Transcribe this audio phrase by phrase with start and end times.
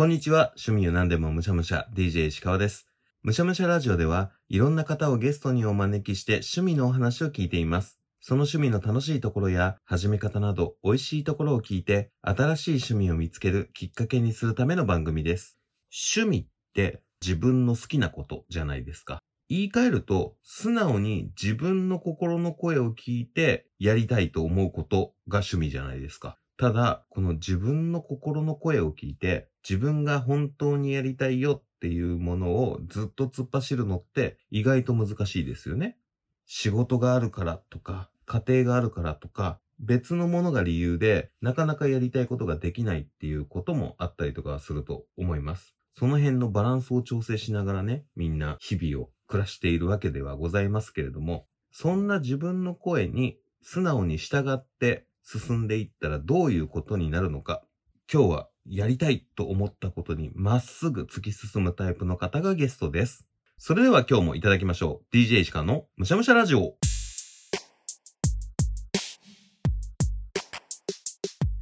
[0.00, 0.54] こんにちは。
[0.56, 2.88] 趣味を何でもむしゃむしゃ DJ 石川です。
[3.22, 8.00] むしゃむしゃラジオではいろんな方をゲストにお招きして趣味のお話を聞いています。
[8.18, 15.58] その趣味の楽しいところや始め方など美味しいところを聞いて新しい趣味を見つけるきっかけにするための番組です。
[16.14, 19.18] 趣味って自分の好きなことじゃないですか。
[19.50, 26.38] 言い換えると素直に自分の心の声を聞いてやりたいと思うことが趣味じゃないですか。
[26.60, 35.96] ただ、この自分の心の声を聞いて、自分が本当にやりたいよっていうものをずっと突っ走るのって意外と難しいですよね。
[36.44, 45.74] 仕事があるからとか、家庭があるからとか、別のものが理由でなかなかやりたいことができないっていうこともあったりとかすると思います。
[45.94, 57.62] その辺のバランスを調整しながらね、みんな日々を暮らしているわけではございますけれども、そんな自分の声に素直に従って進んでいったらどういうことになるのか。
[58.12, 63.26] 今日はやりたいと思ったことにまっすぐ突き進むタイプの方がゲストです。
[63.56, 65.16] それでは今日もいただきましょう。
[65.16, 66.99] DJ 石川のむしゃむしゃラジオ。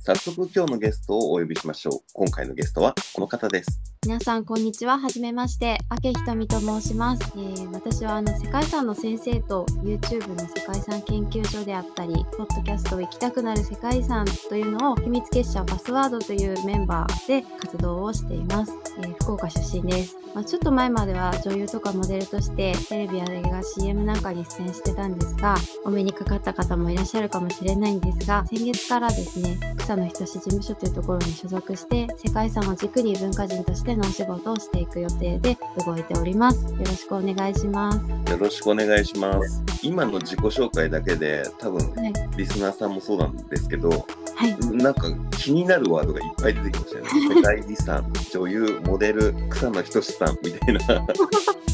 [0.08, 1.92] 早速今日のゲストをお呼びしましょう。
[2.14, 3.78] 今回のゲストはこの方です。
[4.06, 4.98] 皆さんこんにちは。
[4.98, 5.76] はじめまして。
[6.02, 7.22] 明ひとみと申します。
[7.36, 18.72] えー私はあの世界遺産の先生と YouTube の世界遺産研究所であったり、ポッドキャストを行きたくなる世界遺産というのを秘密結社パスワードというメンバーで活動をしています。
[18.96, 20.16] えー福岡出身です。
[20.34, 36.64] まあ、ちょっと前までは女優とかモデルとしてテレビや映画 CM なんかに出演してたんですが、お目にかかった方もいらっしゃるかもしれないんですが、先月からですね、草野仁事務所というところに所属して、世界遺産を軸に文化人としてのお仕事をしていく予定で動いております。
[36.72, 37.98] よろしくお願いします。
[38.30, 39.62] よろしくお願いします。
[39.82, 42.12] 今の自己紹介だけで多分はい。
[42.36, 44.56] リスナーさんもそうなんですけど、はい。
[44.76, 47.10] なんか気になるワードがいっぱい出てきましたよね。
[47.36, 51.06] 世界遺産、女優、モデル、草野仁さんみたいな。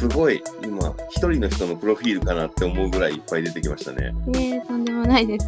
[0.00, 4.14] すごい今一人の人のプロフィールかなって思うぐらいいっぱい出てきましたね。
[4.28, 5.46] えー、とんでもないです。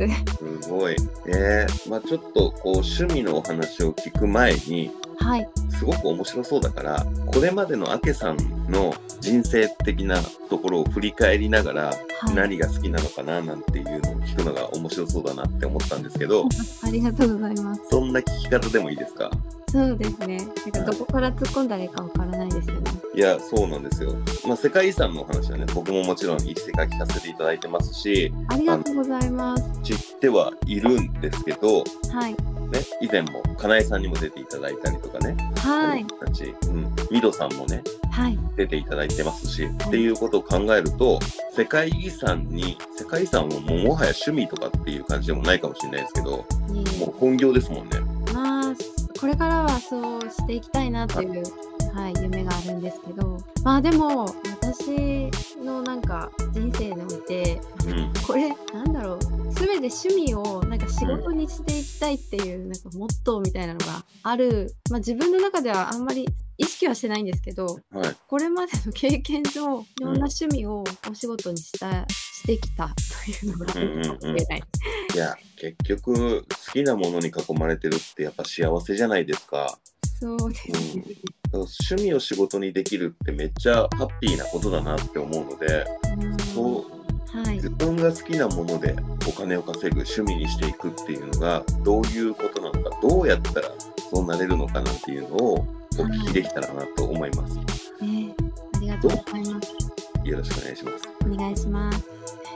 [0.60, 0.96] すごい。
[1.26, 5.48] えー、まあちょっとこう趣味のお話を聞く前に、はい。
[5.70, 8.36] すごく面白そうだから、これまでのアケさん
[8.70, 10.20] の人生的な
[10.50, 11.94] ところを振り返りながら、は
[12.30, 12.34] い。
[12.34, 16.44] 何が好きなのかななんていうのを聞くのが面白そうだなって思ったんですけど、
[16.84, 17.80] ありがとうございます。
[17.90, 19.30] そんな聞き方でもいいですか？
[19.70, 20.36] そうですね。
[20.74, 22.90] なんかどこから突っ込んだらいいかわからないですよね。
[23.14, 24.14] いや、そうなんですよ。
[24.46, 29.64] まあ、世界遺産のお話はね、僕ももちろん一世書かせていただいてますし、ありがとうございます。
[29.82, 32.32] 知ってはいるんですけど、はい。
[32.32, 32.38] ね、
[33.02, 36.04] 以前も、かなえさんにも出ていただいたりとかね、はい。
[36.04, 38.38] 僕たち、うん、ミドさんもね、はい。
[38.56, 41.18] 出ていただいてますし、っていうことを考えると、
[41.54, 48.00] 世界遺産に、世界遺産はもうもはや趣味とかっていう感じでもないかもしれないですけど、もう本業ですもんね。
[48.32, 48.74] まあ、
[49.20, 51.42] これからはそうしていきたいなっていう、
[51.94, 54.26] はい、夢があるんですけど、まあでも、
[54.60, 55.30] 私
[55.62, 58.12] のなんか人生において、うん。
[58.26, 59.20] これ、なんだろう、
[59.53, 66.26] すべて趣味をなんか仕事にしていきたいっていう、なんかモットーみたいなのがある、まあ自分の中ではあんまり
[66.56, 68.16] 意識はしてないんですけど、はい。
[68.26, 69.54] これまでの経験上、い
[70.00, 72.88] ろんな趣味をお仕事にした、してきた
[73.41, 74.62] というのがあるかもしれない。
[75.14, 79.78] いや、結局、好きなものに囲まれてるってやっぱ幸せじゃないですか。
[80.19, 81.04] そうですね。
[81.60, 85.84] 趣味を仕事にできるってめっちゃハッピーなことだなって思うので、
[86.20, 86.86] うんそ
[87.34, 87.70] うはい自。
[87.70, 88.94] 分が好きなもので
[89.28, 93.68] お金を稼ぐ趣味にしていくっていうのがどういうことなのかどうやったら
[94.10, 95.66] そうなれるのかなんていうのをお
[96.04, 97.56] 聞きできたらなと思います。
[98.02, 98.34] ね
[98.76, 100.28] ありがとうございます。
[100.28, 101.08] よろしくお願いします。
[101.30, 102.04] お願いします。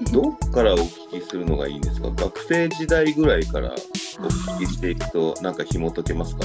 [0.12, 2.10] どっからお聞きするのがいいんですか？
[2.10, 6.44] 学生時代ぐらいからお聞きしていくとなんか紐解けますか？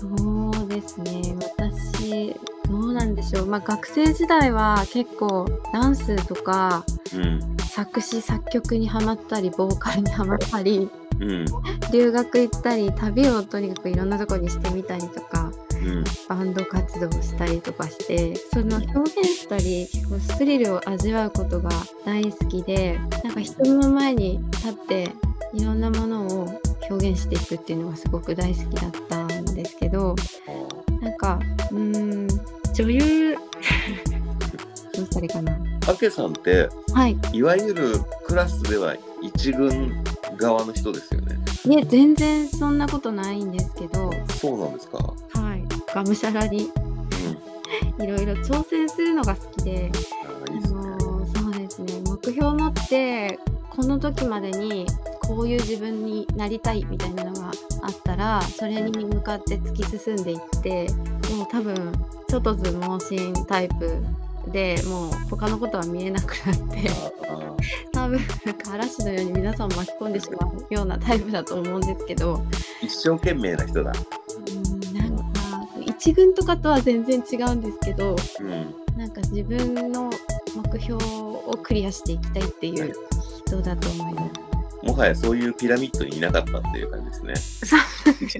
[0.00, 0.06] そ
[0.64, 1.22] うですね。
[2.34, 3.46] 私、どうなんでしょう。
[3.46, 7.56] まあ学生時代は結構ダンスとかうん。
[7.68, 10.88] 作詞作曲にハマったり、ボーカルにハマったり、
[11.20, 11.44] うん。
[11.92, 16.04] 留学行ったり、旅をとにかくいろんなとこにしてみたりとか、うん。
[16.28, 21.70] バンド活動したりとかしてその表現したり結構スリルを味わうことが
[22.04, 25.12] 大好きでなんか人の前に立って
[25.54, 26.60] いろんなものを
[26.90, 30.16] 表現していくっていうのがすごく大好きだったんですけど
[31.06, 31.38] なんか
[31.70, 32.28] うーん
[32.74, 33.36] 女優
[34.96, 35.56] どうしたらいいかな
[35.88, 40.02] あけさんってはいいわゆるクラスでは一軍
[40.36, 41.36] 側の人ですよね。
[41.64, 44.10] ね全然そんなことないんですけど
[44.40, 44.98] そうなんですか？
[44.98, 45.62] はい
[45.94, 46.70] がむしゃらに
[47.98, 48.04] うん。
[48.04, 49.90] いろいろ挑戦するのが好きで
[50.48, 50.80] あいいですね。
[50.80, 53.38] あのそうですね目標を持って
[53.70, 54.86] この時までに
[55.26, 57.48] こういう自分になりたいみたいなのが
[57.82, 60.86] あったらそれに向かって突き進んでいって
[61.34, 61.92] もう多分
[62.28, 64.02] 外図盲信タイプ
[64.52, 66.90] でもう他のことは見えなくなって
[67.92, 72.44] 多分なんか嵐のように皆さんを巻き込んでしまうようなタイプだと思うんですけど
[72.80, 73.92] 一生懸命な人だ。
[73.92, 75.24] うんなんか
[75.84, 78.86] 一軍とかとは全然違うんですけどうん。
[78.96, 80.10] なんか自分の
[80.54, 82.94] 目標をクリアしていきたいっていう
[83.46, 84.45] 人だと思います。
[84.86, 87.72] もはやそういうピラミッドにいなかったっていう感じですね。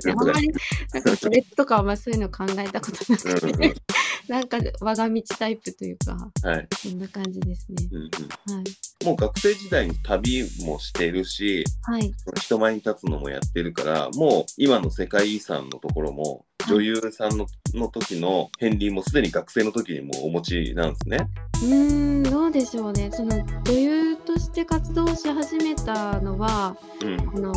[0.12, 0.48] あんまり
[0.92, 3.74] なんかそれとかはあんまそういうの考えたことなくうんうんて、
[4.28, 6.68] なんか我が道タイプというか、はい。
[6.76, 7.88] そんな感じですね。
[7.90, 9.04] うんうんはい。
[9.04, 12.12] もう学生時代に旅もしてるし、はい。
[12.40, 21.18] 人前に立つのもやってるから、もう今の世界遺産のところも、女優さんのの時の片鱗もすでに学生の時にもうお持ちなんですね。
[21.62, 23.10] うーん、どうでしょうね。
[23.12, 27.20] その女優として活動し始めたのは、うん。
[27.20, 27.52] あの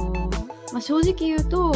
[0.71, 1.71] まあ、正直言うと、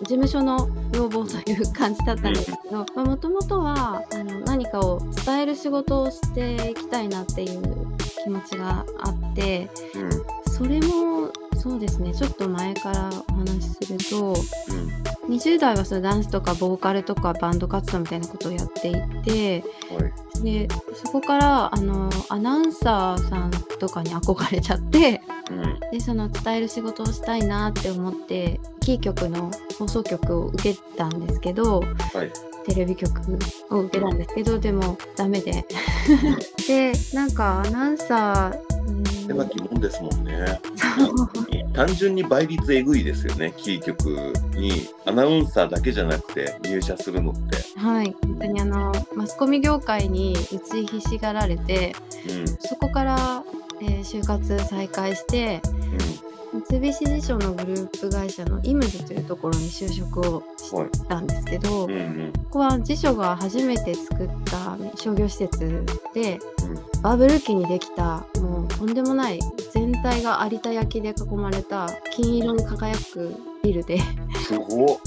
[0.00, 7.62] 事務所の要望という感じだったんですけど、もともとはあの何かを伝える仕事をしていきたいなっていう
[8.22, 10.47] 気持ちがあって、うん。
[10.58, 15.08] それもそうですねちょっと前からお話しするとうん。
[15.28, 20.42] 20代はそのダンスとかボーカルとかバンド活動みたいなことをやっていてはい。
[20.42, 25.20] でそこからあのアナウンサーさんとかに憧れちゃって
[25.50, 25.78] うん。
[25.92, 31.86] でその伝える仕事をしたいなって思ってキー局の放送局を受けたんですけどは
[32.24, 32.32] い。
[32.66, 33.38] テレビ局
[33.70, 35.64] を受けたんですけどでもダメで
[36.68, 38.67] でなんかアナウンサーうん
[39.28, 40.60] 狭きもんですもんね。
[41.74, 47.56] 単純に倍率えぐいですよね、キー局にアナウンサーだけじゃなくて入社するのって。
[47.78, 51.94] はい、本当にあのマスコミ業界に打ちひしがられて
[52.60, 53.44] そこから、
[53.80, 55.60] えー就活再開して
[56.66, 60.72] 三菱地所のグループ会社のイムズというところに就職をし。
[61.08, 62.32] たんですけど、うんうん。
[62.32, 65.84] ここは辞書が初めて作った商業施設
[66.14, 69.40] でうんバブル期にできたもうとんでもない
[69.72, 73.98] 全体が有田焼で囲まれた金色に輝くビルで
[74.36, 74.98] すごっ。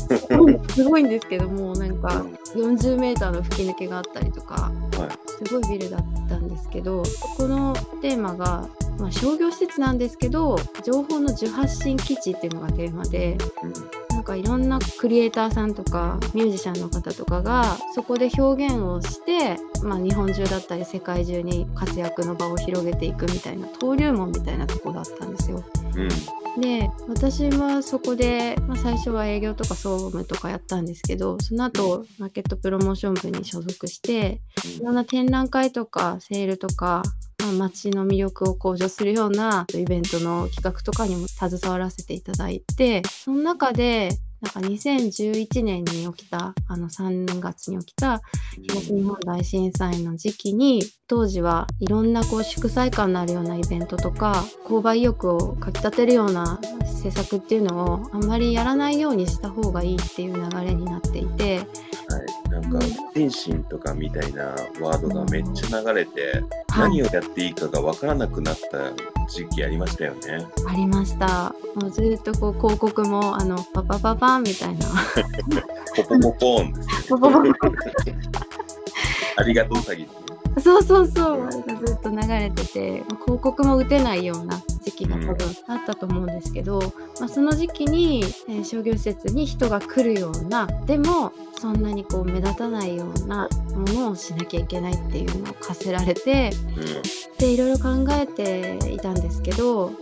[0.70, 5.46] すごいんですけどもうなんかうん40メーターの吹き抜けがあったりとかはい。
[5.46, 7.04] すごいビルだったんですけど
[7.38, 8.68] このテーマが、
[9.00, 13.74] まあ、商業施設なんですけど情報の受発信基地っていうのがテーマでうん
[14.32, 25.64] かいろんなクリエイターさんとかミュージシャンの方とかがそこで表現をして、まあ、日本中だったり世界中に活躍の場を広げていくみたいな登竜門みたいなとこだったんですよ。
[25.96, 26.62] うん。
[26.62, 34.42] で私はそこで、まあ、最初は営業とか総務とかやったんですけどその後マーケットプロモーション部に所属して
[34.78, 44.10] いろんな展覧会とかセールとか、まあ、街の魅力を向上するようなイベントの企画とかにも携わらせていただいてその中で
[44.42, 48.22] なんか2011年に起きたあの3月に起きた
[48.60, 61.62] 東日本大震災の時期に当時はいろんなこう祝祭感のあるようなイベントとか購買意欲をかきたてるような施策っていうのをあんまりやらないようにした方がいいっていう流れになっていて。
[62.52, 62.80] なんか、
[63.14, 64.48] 天心とかみたいな
[64.82, 66.22] ワードがめっちゃ流れて、
[66.70, 68.94] はい何をやっていいかがわからなくなった
[69.28, 70.46] 時期ありましたよね。
[70.68, 74.86] ありましたもうずっとこう広告もあのパパパパンみたいな
[75.98, 76.96] ポポポポーンですね。
[77.10, 77.40] ポポポ
[79.36, 80.62] ありがとう詐欺。
[80.62, 81.52] そうそうそう、
[81.86, 86.80] ずっと流れてて、まあ広告も打てないような時期が多分あったと思うんですけど、
[87.20, 96.52] まあ、その時期に、えー商業施設に人が来るような、でもそんなにこう目立たないようなものをしなきゃいけないっていうのを課せられて、
[97.38, 99.94] で、いろいろ考えていたんですけど、うん。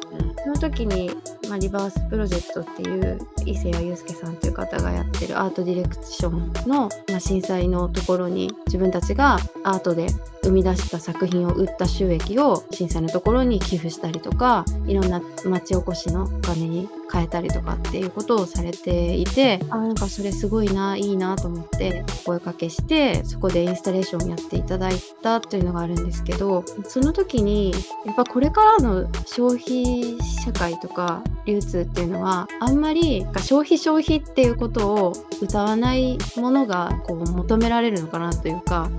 [0.44, 1.12] その時に、
[1.50, 10.08] まあ、リバースプロジェクトっていう伊勢谷友介さんという方がやってるアートディレクションの、まあ、震災のところに自分たちがアートで
[10.44, 27.72] 生み出した作品を売った収益を震災のところに寄付したりとかいろんな町おこしのお金に変えたりとかっていうことをされていてあなんかそれすごいないいなと思ってお声かけしてそこでインスタレーションをやっていただいたというのがあるんですけどその時に
[28.06, 38.90] やっぱこれからの消費社会とか流通っていうのはあんまり消費消費っていうことを歌わないものがこう求められるのかなというか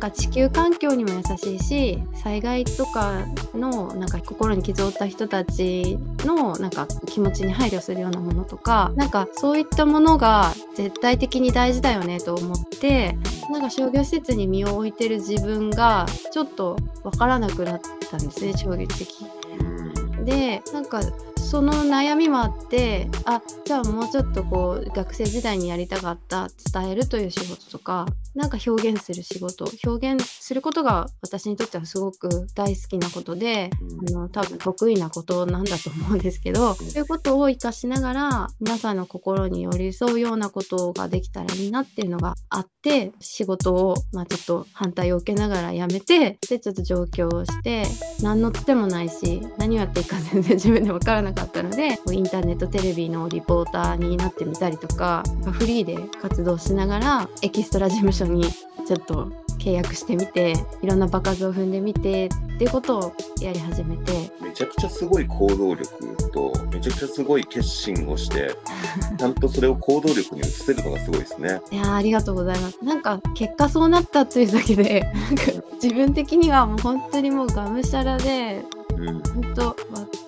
[0.00, 13.14] なんか地球環境にも優しいし災害とかのなんか心に傷を負った人たちのなんか気持ちに配慮するようなものとかなんかそういったものが絶対的に大事だよねと思って
[13.50, 17.80] なんか商業施設に身を置いてる自分がちょっとわからなくなっ
[18.10, 19.26] たんですね衝撃的。
[19.60, 20.24] うん。
[20.24, 21.02] でなんか
[21.50, 33.70] その悩みもあってあじゃあもうちょっとこう学生時代にやりたかった伝えるという仕事とかなんか表現する仕事表現することが私にとってはすごく大好きなことで、
[34.08, 47.84] あの多分得意なことなんだと思うんですけど、そういうことを活かしながら皆さんの心に寄り添うようなことができたらいいなっていうのがあって仕事を、まあ、ちょっと反対を受けながら辞めてでちょっと上京をして
[48.22, 58.44] 何のつてもないし何をやっていいか全然自分で分からなかったのでインターネットテレビのリポーターになってみたりとかフリーで活動しながらエキストラ事務所に
[58.86, 62.28] ちょっと契約してみていろんな場数を踏んでみてっ
[62.58, 68.54] ていうことをやり始めてめちゃくちゃすごい行動力とめちゃくちゃすごい決心をして
[69.18, 71.60] ちゃんとそれを行動力に移せるのがすごいですね。
[71.70, 75.42] いやありがとうございますなんか結果そうなったというだけでなんか
[75.82, 79.74] 自分的にはもう本当にもうがむしゃらでうん本当わ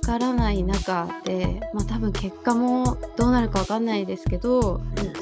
[0.05, 4.81] からない中で、まあ、多分結果もどうなるかわかんないですけど、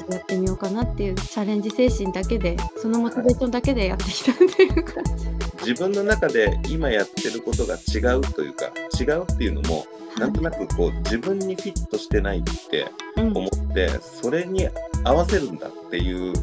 [0.09, 5.41] やってみようかなっていうチャレンジ精神だけでそのモチベーションだけでやってきたっていう感じ。
[5.61, 9.85] 自分の中で今やってることが違うというか違うっていうのも
[10.17, 14.67] なんとなくこう自分にフィットしてないってうん思ってそれに
[15.03, 16.33] 合わせるんだっていう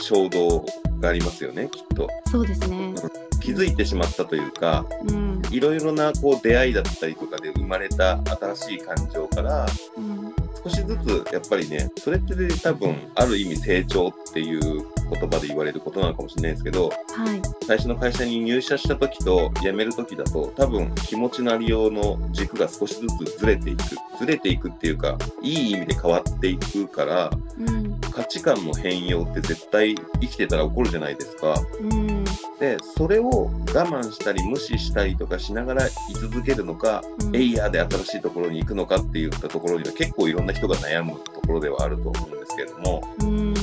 [0.00, 0.64] 衝動
[1.00, 2.08] がありますよねきっと。
[2.30, 2.94] そうですね。
[3.40, 5.42] 気づいてしまったというかうん。
[5.50, 8.20] いろいろなこう出会いだったりとかで生まれた
[8.54, 9.66] 新しい感情から
[9.96, 16.94] うん少しずつやっぱりねそれって多分ある意味成長っていう言葉で言われることなのかもしれないですけどは
[17.34, 17.40] い。
[17.66, 23.82] 最初の会社に入社した時と辞める時だと多分気持ちのありようの軸が少しずつずれていく
[24.18, 31.54] ずれていくっていうかいい意味で変わっていくからうん価値観の変容って絶対生きてたら起こるじゃないですか。
[31.80, 32.24] うん
[32.58, 43.54] でそれを我慢したり無視したりとかしながら居続けるのか、うんエイヤーで新しいところに行くのかっていったところには結構いろんな人が悩むところではあると思うんですけれども、うん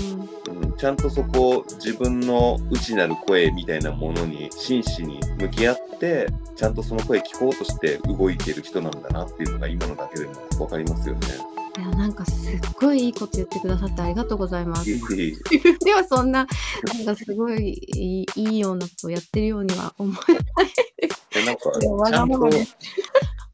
[0.48, 11.57] うん、ちゃんとそこを自分の内なる声みたいなものに真摯に向き合ってちゃんとその声聞こうとして動いてる人なんだなっていうのが今のだけでも分かりますよね。
[11.78, 14.86] いやなんかすっごいいいこと言ってくださってありがとうございます。
[14.86, 16.48] ではそんな
[16.96, 20.44] なんかすごいいいいいようなことをやってるようには思えない
[21.32, 22.78] でなんかわちゃんとがままです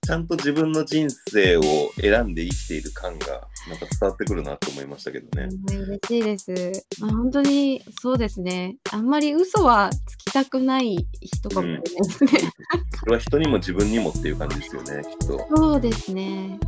[0.05, 1.61] ちゃんと自分の人生を
[1.99, 5.47] 選んで生きている感がなんか伝わってくるなと思いましたけどね。
[5.49, 6.85] うん嬉しいです。
[6.99, 8.75] まあ、本当にそうですね。
[8.91, 12.31] あんまり嘘はつきたくない人かもしれないですね。
[12.99, 15.47] それは人にも自分にもっていう感じですよね、きっと。
[15.55, 16.59] そうですね。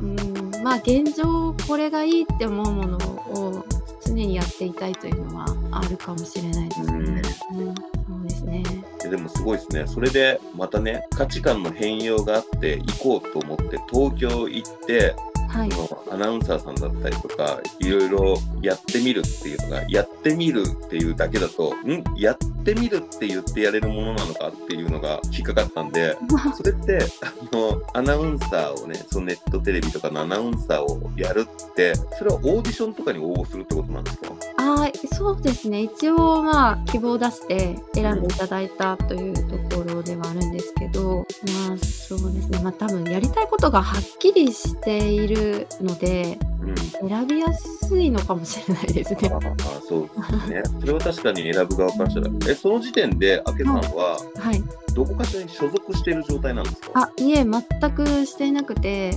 [0.00, 0.27] うんうん、
[0.62, 3.64] まあ現状これがいいって思うものを
[4.04, 6.88] 常にやっていたいというのはあるかもしれないですね。
[6.92, 7.82] うん、そ
[8.20, 8.62] うですね。
[9.02, 9.86] ででもすごいですね。
[9.86, 15.14] それでまたね、価値観の変容があって行こうと思って東京行って、
[15.48, 15.70] はい。
[16.10, 22.04] アナウンサーさんだったりとか、いろいろやってみるっていうのが、やってみるっていうだけだと、ん？
[22.16, 22.36] やっ
[22.74, 26.16] てみるって言ってやれるものなのかっていうのが引っかかったんで、
[26.56, 34.28] それって、あの、アナウンサーをね、そのネットテレビとかのアナウンサーをやるって、それはオーディションとかに応募するってことなんですか？
[34.58, 41.26] あーそうですね一応まあ希望を出して選んでいただいたというところではあるんですけど
[41.68, 46.57] まあそうですねまあ多分やりたいことがはっきりしているのでうん。
[46.76, 49.36] 選びやすいのかもしれないですねあ。
[49.36, 49.40] あ、
[49.86, 50.62] そうですね。
[50.80, 52.30] それは確かに選ぶ側からしたら。
[52.48, 54.62] え、その時点で、あけさんは、はい、
[54.94, 56.90] どこかしらに所属している状態なんですか？
[56.94, 59.12] あいえ全くしていなくて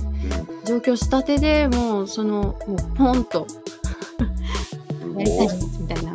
[0.62, 3.46] うん上京したてでもうそのもうポンと
[5.16, 6.11] やりたいですみたいな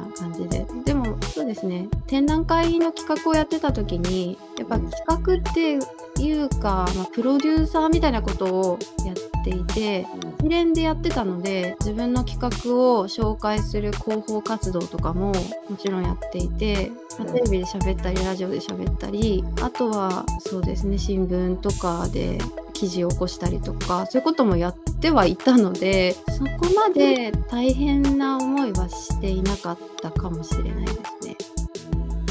[1.48, 5.80] ですね展覧会の企画をやってた時にやっぱ企画って
[6.22, 10.06] いうか、まあ、プロデューサーみたいなことをやっていて
[10.40, 15.34] 一連でやってたので自分の企画を紹介する広報活動とかも
[15.70, 22.40] もちろんやっていて、まあテレビで喋ったりラジオで喋ったりあとはそうですね新聞とかで
[22.74, 31.27] 記事を起こしたりとかそういうこともやってはいたのでそこまで大変な思いはしていなかったかもしれないですね。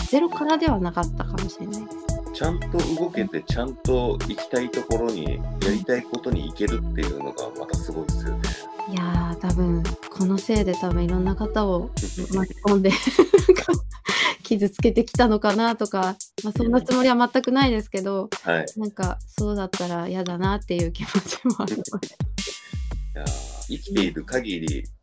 [0.08, 1.96] ゼロからではなかったかもしれないです。
[2.32, 8.42] ちゃんと動けて、ちゃんと行きたいところに、やりたいことに行けるっていうのがまたすごいですよね。
[8.88, 11.90] いやー多分このせいで多分いろんな方を
[12.34, 12.92] 巻き込んで
[14.44, 18.66] 傷つけてきたのかなとか、まあ、そんなつもりは全くないですけどはい。
[18.76, 21.90] なんかそうだったら嫌だなっていう気持ちもあります。
[23.16, 23.26] いやー
[23.68, 24.95] 生きている限り、はい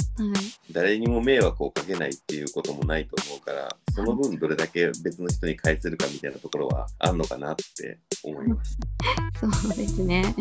[0.72, 8.78] 誰にも迷惑をかけないっていうこともないと思うから、その分どれだけ別の人に返せるかみたいなところはあんのかなって思います。
[9.40, 10.36] そうですね。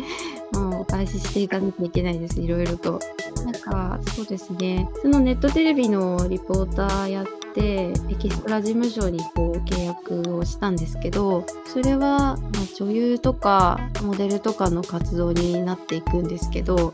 [0.51, 2.99] もうお返ししていかなきゃいけないです、いろいろと。
[3.45, 4.87] なんか、そうですね。
[5.01, 12.39] そのネットテレビのリポーターやって、エキストラ事務所にこう契約をしたんですけど、それは、まあ、
[12.75, 16.93] 女優とかモデルとかの活動になっていくんですけど、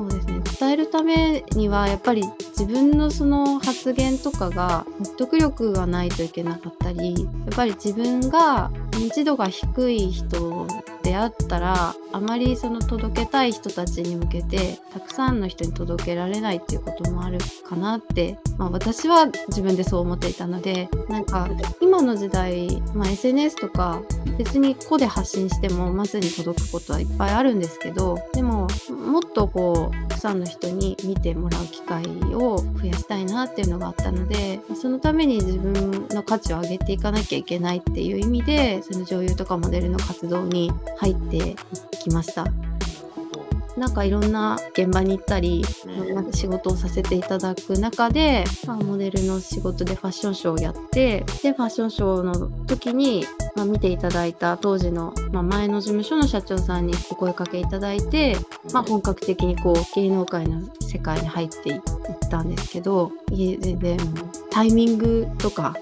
[0.00, 0.40] そうですね。
[0.58, 2.22] 伝えるためにはやっぱり
[2.58, 10.66] 自分のその発言とかが説得力がないといけなかったりやっぱり自分が認知度が低い人
[11.02, 21.48] であったらあまりその届けたい人たちに向けてたくさんの人に届けられないっていうこともあるかなって、まあ、私は自分でそう思っていたのでなんか
[21.80, 24.02] 今の時代、まあ、SNS とか
[24.36, 28.18] 別に個で発信してもまずに届くことはいっぱいあるんですけど
[28.88, 41.56] もっとこうたくさんの人に見てもらう機会を増やしたいなっていうのがあったのでそのために自分の価値を上げていかなきゃいけないっていう意味でその女優とかモデルの活動に入ってい
[42.02, 42.46] きました。
[43.80, 45.64] なんかいろんな現場に行ったり、
[46.14, 46.26] なん。
[46.26, 53.24] か仕事をさせていただく中で、まあ、モデルの仕事でファッションショーをやってでファッションショーの時に、
[53.56, 58.36] まあ、見ていただいた当時の、まあ、前の事務所の社長さんにお声かけいただいて、
[58.74, 61.80] まあ、本格的にこう芸能界の世界に入っていっ
[62.30, 63.98] たんですけど全然
[64.50, 65.74] タイミングとか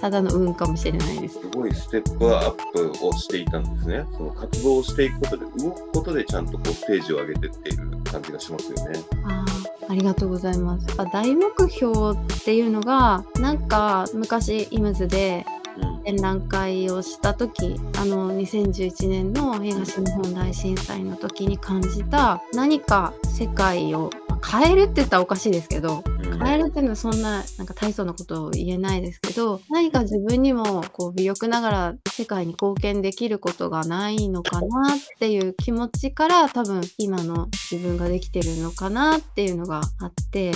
[0.00, 1.40] ただの運かもしれないです。
[1.40, 4.04] すごいステップアップをしていたんですね。
[4.16, 9.00] その活動をしていくことで、動くことでちゃんとこうステージを上げてっている感じがしますよね。
[9.24, 10.86] あーありがとうございます。
[10.98, 15.46] あ大目標っていうのがなんか昔イムズで
[15.80, 15.98] うん。
[16.08, 40.52] 展覧会をした時あの2011年の東日本大震災の時に感じた何か世界をまあ変えるって言ったらおかしいですけどうん変えるっていうのはそんななんか大層なことを言えないですけど何か自分にもこう微力ながら世界に貢献できることがないのかなっていう気持ちから多分今の自分ができてるのかなっていうのがあって。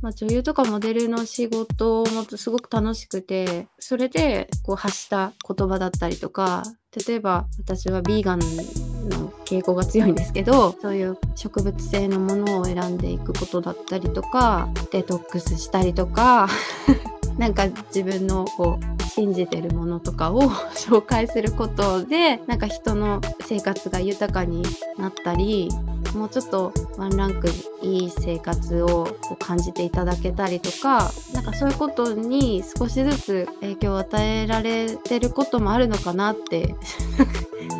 [0.00, 6.62] まあ、女優とかモデルの仕事もすごく楽しくてそれでこう発した言葉だったりとか
[7.06, 16.48] 例えば私はビーガンの傾向が強いんですけどそういう植物性のものを選んでいくことだったりとかデトックスしたりとか
[17.36, 20.42] なんか自分のこう信じてるものとかを
[20.74, 24.62] 紹介することでなんか人の生活が豊かに
[24.96, 25.68] なったり
[26.14, 27.48] もうちょっとワンランク
[27.82, 29.06] いい生活を
[29.38, 36.74] 感じていただけたりとかなんかそういうことに少しずつ影響を与えられてることもあるのかなって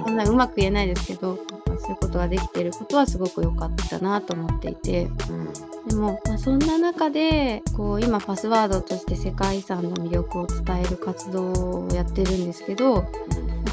[0.05, 0.17] そん。
[0.17, 1.39] なうまく言えないですけど
[1.79, 5.09] そういうことができてることはすごく良かったなと思っていて。
[5.31, 5.69] うん。
[5.89, 13.07] でも、まあ、そんな中でこう今パスワードとして世界遺産の魅力を伝える活動をやってるんですけど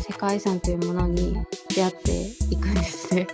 [0.07, 1.35] 世界遺産というものに
[1.73, 2.11] 出会って
[2.51, 3.25] いくんですね。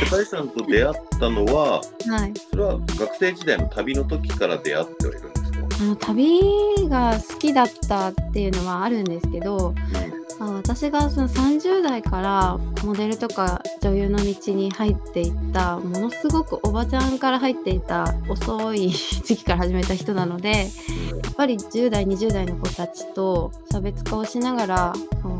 [0.00, 1.82] 世界遺産と出会ったのは、は
[2.26, 2.32] い。
[2.50, 5.58] それは学生時代の旅の時から出会ってはいるんですか？
[5.80, 6.40] あの旅
[6.88, 10.00] が好きだったっていうのはあるんですけど、ま
[10.46, 24.92] あ、私がその30代からモデルとか女優の道に入っていったものすごくおばちゃんから入っていた遅い時期から始めた人なのでやっぱり10代20代の子たちと差別化をしながら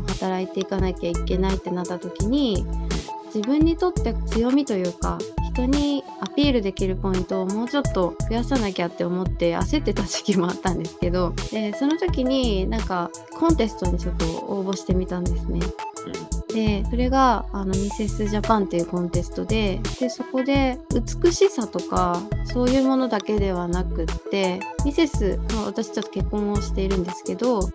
[0.07, 2.65] 働いていかなきゃいけないってなった時に
[3.33, 5.17] 自分にとって強みというか
[5.55, 15.61] 人にアピールできるポイントをもうちょっと増やさなきゃって思って焦ってた時期もあったんですけど でその時になんかコンテストにちょっと応募してみたんですね。
[16.53, 20.79] でそれがあのミセスジャパンっていうコンテストででそこで
[21.23, 27.67] 美しさとかそういうものだけではなくってミセス、まあ、私ちょっと結婚をしているんですけど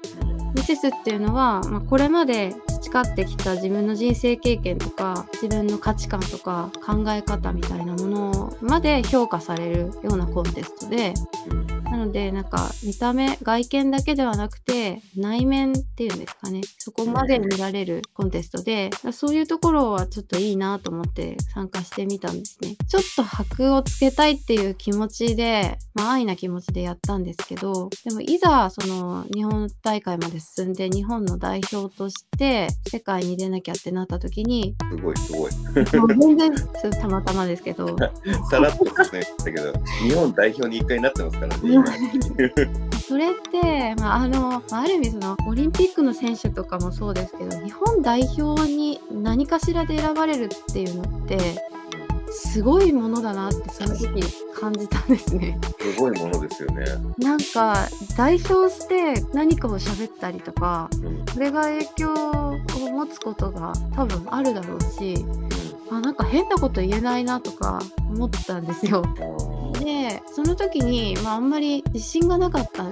[0.54, 11.14] ミセスっていうのは、まあ、これまで培ってきた自分の人生経験とか自分の価値観とか考え方みたいなものまで評価されるようなコンテストで
[12.00, 35.50] のでなんか見た目外見だけではなくて内面っていうんですかねそこまで見られるコンテストでそういうところはちょっといいなと思って参加してみたんですねちょっと箔をつけたいっていう気持ちでまあ安易な気持ちでやったんですけどでもいざその日本大会まで進んで日本の代表として世界に出なきゃってなった時にすごいすごい。
[36.16, 36.52] もう全然
[37.00, 37.96] たまたまですけど
[38.50, 41.84] さらっと説明したけど、日本代表に一回なってますからね、今。
[43.06, 51.38] それって、まあ、あのある意味そのオリンピックの選手とかもそうですけど日本代表に何かしらで選ばれるっていうのって
[52.30, 54.08] すごいものだなってその時
[54.54, 55.58] 感じたんですね。
[55.80, 56.84] すごいものですよね。
[57.18, 61.24] なんか代表して何かを喋ったりとかうん。
[61.26, 62.58] それが影響を
[62.92, 65.24] 持つことが多分あるだろうし
[65.90, 69.02] あなんか変なこと言えないなとか思ったんですよ。
[69.72, 72.90] でその時に、まあ、あんまり自信がなかったん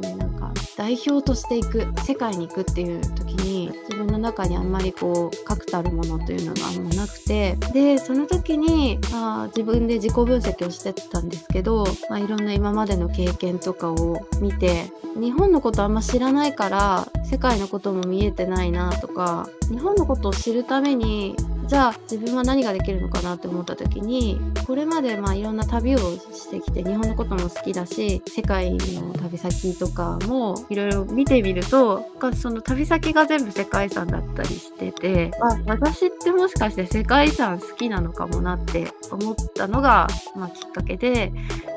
[0.00, 21.36] でなんか代表としていく世界に行くっていう時に自分の中にあんまりこう確たるものというのがあんまなくてでその時に、まあ、自分で自己分析をしてたんですけど、まあ、いろんな今までの経験とかを見て日本のことあんま知らないから世界のことも見えてないなとか日本のことを知るために
[21.68, 32.06] じゃあ自分は何ができるのかなって思った時にこれまでまあいろんな旅をしてきて日本のことも好きだし世界の旅先とかもいろいろ見てみると
[32.40, 41.32] その旅先が全部世界遺産だったりしててあ私ってもしかして世界遺産好きなのかもなって思ったのが、まあ、きっかけで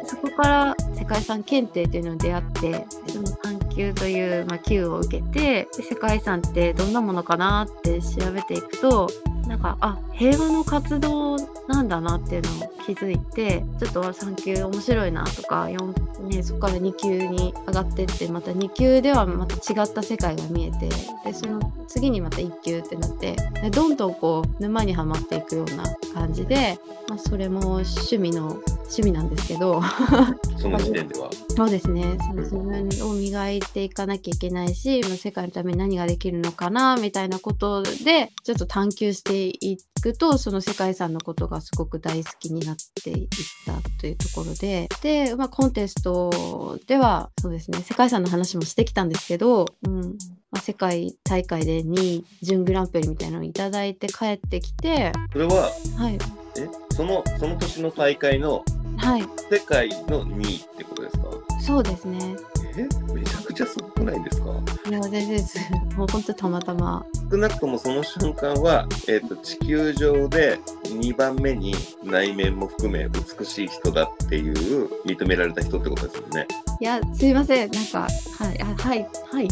[0.06, 9.10] そこから世界遺産検定というのに出会ってその探究という、まあ、級を受けて世界遺産ってどんなものかなって調べていくと
[9.52, 11.36] なんかあ平和の活動
[11.68, 20.88] なんだなっていうのを気づいてちょっと3級面白いなとか4、ね、そこから2級に上がってってまた2級ではまた違った世界が見えて
[21.26, 25.84] でその次にまた1級ってなってでどんどんこう沼にはまっていくような
[26.14, 28.62] 感じで、まあ、それも趣味の
[28.92, 29.82] 趣味なんですけど
[30.58, 31.30] その時点では。
[31.56, 43.28] そうですねその自分を磨いていかなきゃいけないしまあ世界のために何ができるのかなみたいなことでちょっと探求していくとその世界遺産のことがすごく大好きになっていっ
[43.66, 44.90] たというところで。
[45.02, 50.18] で、まあ、コンテストではそうですね世界遺産の話もしてきたんですけど、うん。
[50.52, 55.14] まあ、世界大会で2位準グランプリみたいなのをいただいて帰ってきて。
[55.32, 56.18] それは、はい。
[56.58, 58.66] え、その、その年の大会の
[58.98, 59.24] はい。
[59.50, 61.24] 世界の2位ってことですか？
[61.62, 62.36] そうですね。
[62.76, 62.84] え？
[63.14, 64.48] めちゃくちゃすごくないですか？
[64.90, 65.38] いや全然
[65.98, 67.06] もう本当たまたま。
[67.32, 73.08] 少なくともその瞬間は、えー、と地球上で2番目に内面も含め
[73.40, 76.48] 美しい人だっていう認められた人ってことですよね。
[76.80, 77.72] いや、すいません。
[77.72, 78.08] なんか、
[78.40, 79.48] はい、あはい、はい。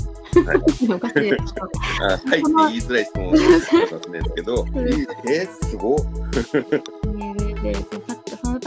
[0.46, 0.60] はい。
[0.94, 1.32] おかしいで
[2.00, 4.66] はいって言いづらい質問をしますけど、
[5.26, 6.00] えー、すごっ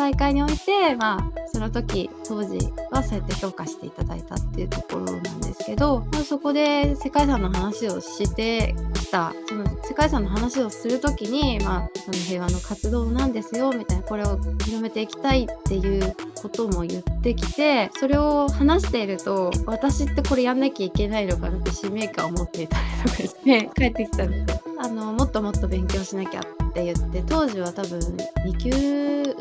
[0.03, 2.59] 大会において、まあ、その時、当時
[2.91, 28.01] はそうやって評価していただいたっていうところなんですけど、まあ、そこで世界遺産の話をしてきた、その世界遺産の話をするときに、まあ、その平和の活動なんですよ、みたいな、これを広めていきたいっていうことも言ってきて、それを話していると、私ってこれやんなきゃいけないのかなって使命感を持っていたりとかして、 帰ってきたので、あの、もっともっと勉強しなきゃって言って、当時は多分
[28.45, 29.37] 2級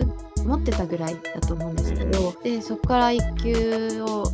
[0.45, 4.25] 持ってたぐらいだと思うんですけど、でそこから1級を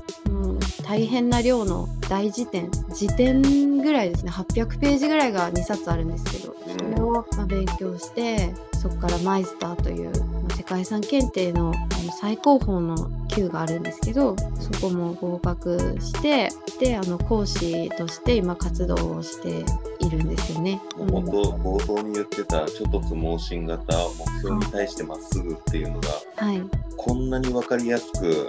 [0.88, 2.71] 大変な量の大辞典。
[2.93, 4.32] 辞典ぐらいですね。
[4.32, 6.56] 800ページぐらいが2冊あるんですけど。
[6.67, 11.73] それをまあ勉強してそこからマイスターというまあ世界遺産検定の
[12.19, 19.65] 最高峰の級があるんですけどそこも合格してであの講師として今活動をして
[20.00, 20.82] いるんですよね。
[20.97, 26.62] もう本当冒頭に言ってたちょっとつ盲信型目標に対してまっすぐっていうのがはい、
[26.95, 28.47] こんなに分かりやすく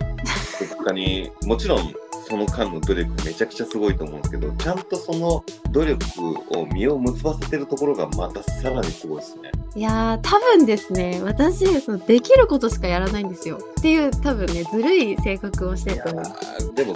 [0.58, 1.94] 結果にもちろん
[2.28, 6.04] その間の努力めちゃくちゃすごいと思うんですけどちゃんとその努力
[6.58, 9.50] を実を結ばせてるところがまたさらにすごいですね。
[9.74, 16.94] いやー多分ですね私そのできることしかやらないんですよっていう多分ねずるい性格をしてると思うーでも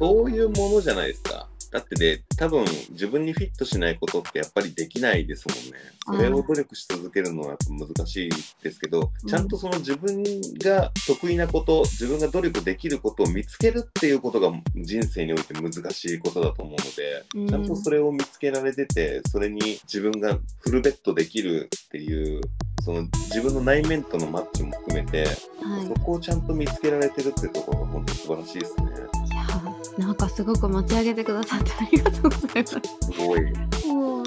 [0.00, 1.46] そういうものじゃないですか。
[1.72, 5.78] だってね、多分自分にフィットしないことってやっぱりできないですもんね。
[6.04, 8.30] それを努力し続けるのはやっぱ難しい
[8.62, 10.22] ですけど、うんちゃんとその自分
[10.58, 22.42] が得意なこと、自分が努力できることを見つけるっていうことが人生において難しいことだと思うので、うんちゃんとそれを見つけられてて、それに自分がフルベットできるっていう、
[22.84, 29.81] その自分の内面とのマッチも含めて、はいそこをちゃんと見つけられてるってところが本当素晴らしいですね。
[30.02, 33.40] なんかすごく持ち上げてくださってありがとうございますすごい。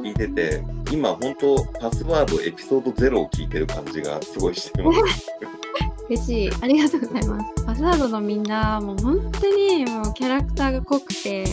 [0.05, 4.97] 聞いてて、今本当パスワードエピソード0を聞いてる感じがすごいしてます。
[6.09, 6.49] 嬉しい。
[6.61, 7.65] ありがとうございます。
[7.65, 11.49] パスワードのみんなもう本当にもうキャラクターが濃くて、はい。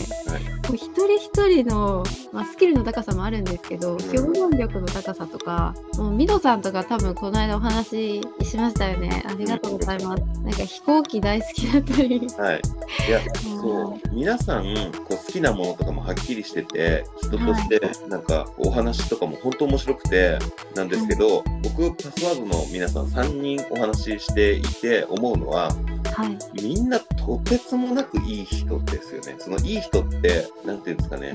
[0.67, 9.23] こう一人一人の、まあ、スキルの高さもあるんですけど、表現力の高さとかもうミドさんとか多分この間お話ししましたよね。
[9.25, 10.23] ありがとうございます。
[10.41, 12.19] なんか飛行機大好きだったり。
[12.37, 12.61] はい。
[13.07, 14.15] いや、そう。
[14.15, 14.63] 皆さん、
[15.07, 20.37] こう好きなものとかもはっきりしてて、人として、なんか、お話とかも本当面白くて、
[20.75, 25.69] なんですけど、僕、パスワードの皆さん3人お話ししていて思うのは、
[26.13, 29.35] はいみんなとてつもなくいい人ですよね。
[29.39, 31.31] そのいい人って、なんていうんですかね。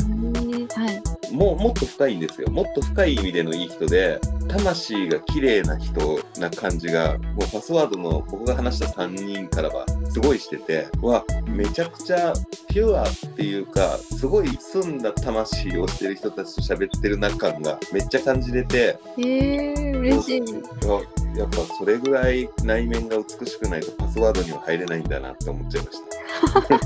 [0.74, 2.48] はいもうもっと深いんですよ。
[2.50, 12.32] もっと深い意味でのいい人で、魂が綺麗な人な感じが、もうパスワードの僕が話した3人からはすごいしてて、わ、めちゃくちゃ
[12.68, 21.02] ピュアっていうか、すごい澄んだ魂をしてる人たちと喋ってるな感がめっちゃ感じれて、えー、嬉しいわ
[21.38, 26.00] やっぱそれぐらい内面が美しくないとパスワードには入れないんだなって思っちゃいまし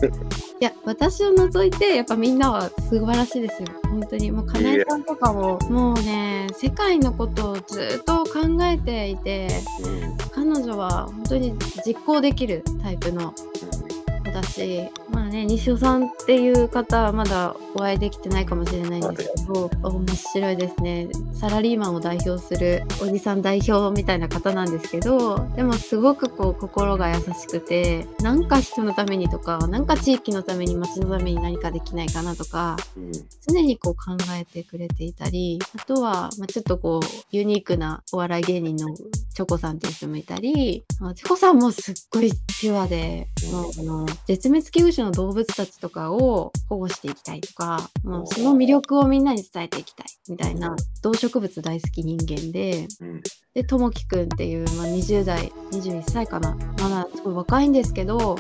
[0.03, 0.09] た。
[0.09, 0.11] い
[0.61, 3.69] や私を除いてやっぱみんなは素晴らしいですよ。
[3.85, 4.31] 本当に。
[4.31, 9.49] もうかなえさんとかももうね世界のことをずっと考えていて
[9.83, 10.17] うん。
[10.31, 13.33] 彼女は本当に実行できるタイプの
[14.23, 21.09] 子だしまあね西尾さんっていう方はまだお会いできてないかもしれないんですけど面白いですね。
[21.33, 33.13] サラリーマンを代表するおじさん代表みたいな方なんですけどでもすごくこう心が優しくてなんか人のためにとかなんか地域のために町のために何かできないかなとかうん
[33.47, 38.95] 常にこう考えてくれていたりあとは、まあ、ちょっとこうユニークなお笑い芸人の
[39.35, 53.23] チョコさんっていう人もいたりあチョコさんもすっごいピュアで、もうあの絶滅危惧種の動物たちとかを保護していきたいとかもうその魅力をみんなに伝えていきたいみたいな動植物大好き人間でうん。
[53.55, 56.57] でともきくんっていう、まあ、20代21歳かな。
[56.81, 58.37] まだすごい若いんですけど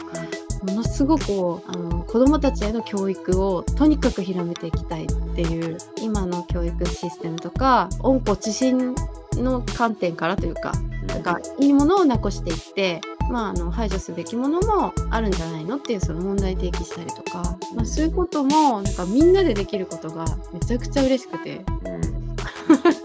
[0.62, 8.94] ものすごくあの子どもたちへの教育をとにかく広めていきたいっていう今の教育システムとか温故知新
[9.34, 10.72] の観点からというか
[11.06, 21.64] なんかいいものをなくしていって、まあ、あの排除すべきものもあるんじゃないのっていうその問題提起したりとか、まあ、そういうこともなんかみんなでできることがめちゃくちゃ嬉しくて。
[21.84, 23.01] うん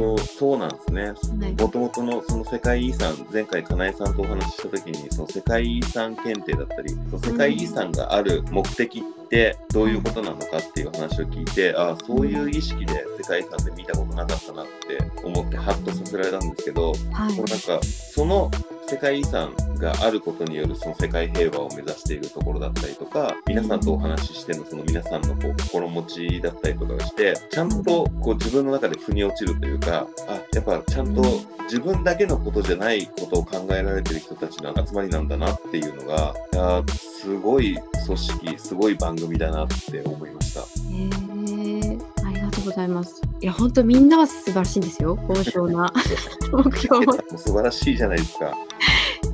[0.00, 1.02] 当そうなんですね。
[1.02, 1.52] はい。
[1.52, 17.36] もともとのその世界遺産、前回かなえさんとお話しした時に、その世界遺産検定だったり、その世界遺産がある目的ってどういうことなのかっていう話を聞いて、ああ、そういう意識で世界遺産で見たことなかったなって思ってハッとさせられたんですけど、はい。
[17.36, 18.50] なんかその
[18.90, 31.22] 世界遺産があることによるその世界平和を目指しているところだったりとか皆さんとお話ししてのその皆さんのこう心持ちだったりとかしてちゃんとこう自分の中で腑に落ちるというかあやっぱちゃんと
[31.66, 40.62] 自分だけのことじゃないことを考えられてる人たちの集まりなんだなっていうのがいやすごい組織すごい番組だなって思いました。
[40.62, 42.19] へー
[42.60, 43.22] とうございます。
[43.40, 45.16] いや、本当みんなは素晴らしいんですよ。
[45.26, 45.92] 高尚な
[46.52, 48.56] 目標素晴らしいじゃないですか。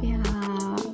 [0.03, 0.91] いやー、そ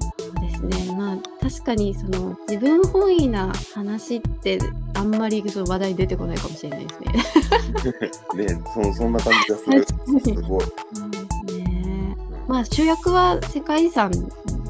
[0.66, 0.94] うですね。
[0.96, 4.58] まあ、確かに、その、自分本位な話って、
[4.94, 8.46] あんまりその話題に出てこないかもしれないですね。
[8.46, 9.86] ねそそんな感じがする。
[10.20, 10.64] すごい。
[12.48, 14.10] まあ、主役は世界遺産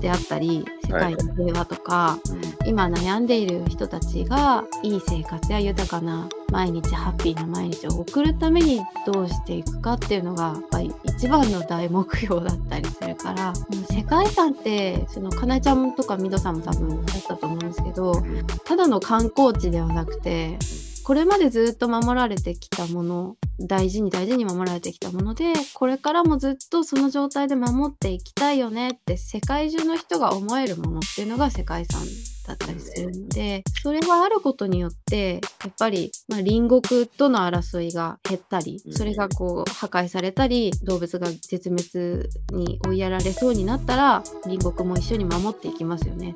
[0.03, 2.35] であったり、世界の平和とか、う
[2.67, 2.69] ん。
[2.69, 13.53] 今悩んでいる人たちがいい生活や豊かな毎日ハッピーな毎日を送るためにどうしていくかっていうのがやっぱり一番の大目標だったりするから
[13.91, 18.23] 世界遺産ってそのかなえちゃんとかみどさんも多分だったと思うんですけど
[18.65, 20.59] ただの観光地ではなくて
[21.05, 32.03] これまでずっと守られてきたもの大事に大事に守られてきたものでこれからもずっとその状態で守っていきたいよねって世界中の人が思えるものっていうのが世界遺産
[32.47, 46.35] だったりするのでそれがあることによってやっぱり、まあ、隣国との争いが減ったりそれがこう破壊されたり動物が絶滅に追いやられそうになったら隣国も一緒に守っていきますよね。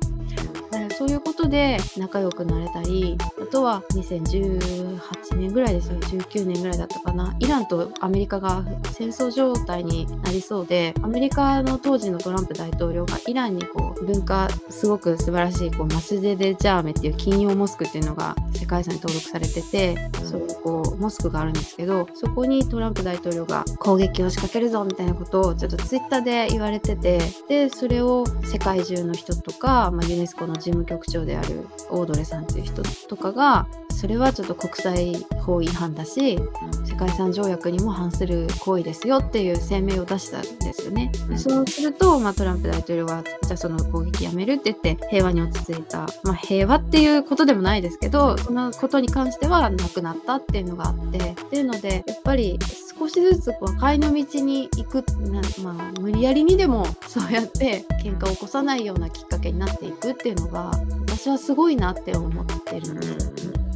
[0.97, 5.99] そういうことで仲良くなれたりあとは2018年ぐらいですよ。
[5.99, 7.35] 19年ぐらいだったかな。
[7.39, 33.67] イランとアメリカが戦争状態になりそうでアメリカの当時のトランプ大統領がイランにこう文化すごく素晴らしいこうマスジェデ・ジャーメっていう金曜モスクっていうのが世界遺産に登録されててそうこうモスクがあるんですけどそこにトランプ大統領が攻撃を仕掛けるぞみたいなことをちょっとツイッターで言われててでそれを世界中の人とか、まあ、ユネスコの事務局長であるオードレさんっていう人とかが
[33.97, 36.37] それはちょっと国際法違反だし
[36.85, 41.11] 世界遺産条約にも反する行為ですよっていう声明を出したんですよね。
[41.29, 52.59] うんそうすると、まあ、トランプ大統領はじゃあその攻撃やめるって言って平和に落ち着いた、まあ、平和っていうことでもないですけどそのことに関してはなくなったっていうのがあってっていうのでやっぱり
[52.99, 60.71] 少しずつ和解の道に行くな、まあ、無理やりにでもそうやって喧嘩を起こさないようなきっかけになっていくっていうのが
[61.07, 63.66] 私はすごいなって思ってるんですよね。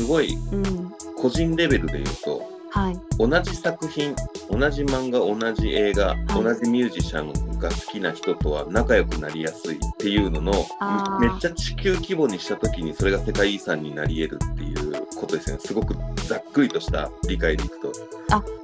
[0.00, 0.38] すごい
[1.14, 4.14] 個人レベルで言うとはい、同じ作品
[4.48, 10.52] 同じ漫画同じ映画、い同じミュージシャンが好きな人とは仲良くなりやすいっていうのの
[11.20, 15.96] めっちゃ地球規模にした時にそれが世界遺産になり得るっていうことですよねすごく
[16.28, 17.92] ざっくりとした理解でいくと。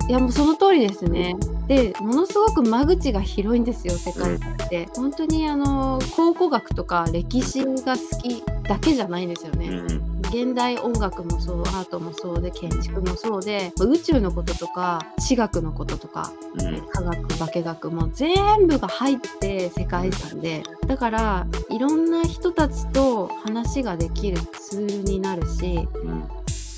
[0.09, 1.35] いやもうその通りですね。
[1.67, 4.89] でものすごく間口が広いんですよ世界遺産って。
[4.95, 9.69] 本当にあの考古学とか歴史が好きだけじゃないんですよね。
[9.69, 16.87] うん現代音楽もそうアートもそうで建築もそうで宇宙のこととか地学のこととかうん。
[16.89, 26.29] 科学化学も全部が入って世界遺産でだからいろんな人たちと話ができるツールになるしうん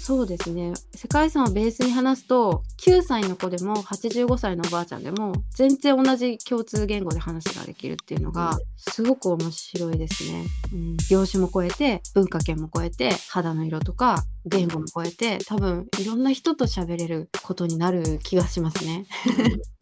[0.09, 10.47] そうですね世界遺産をベースに話すと9歳の子でも85歳のおばあちゃんでも全然同じ共通言語で話ができるっていうのがすごく面白いですね。
[10.73, 19.07] うん、業種も超えて文化圏も超えて肌の色とか言語も超えて多分いろんな人と喋れることになる気がしますね。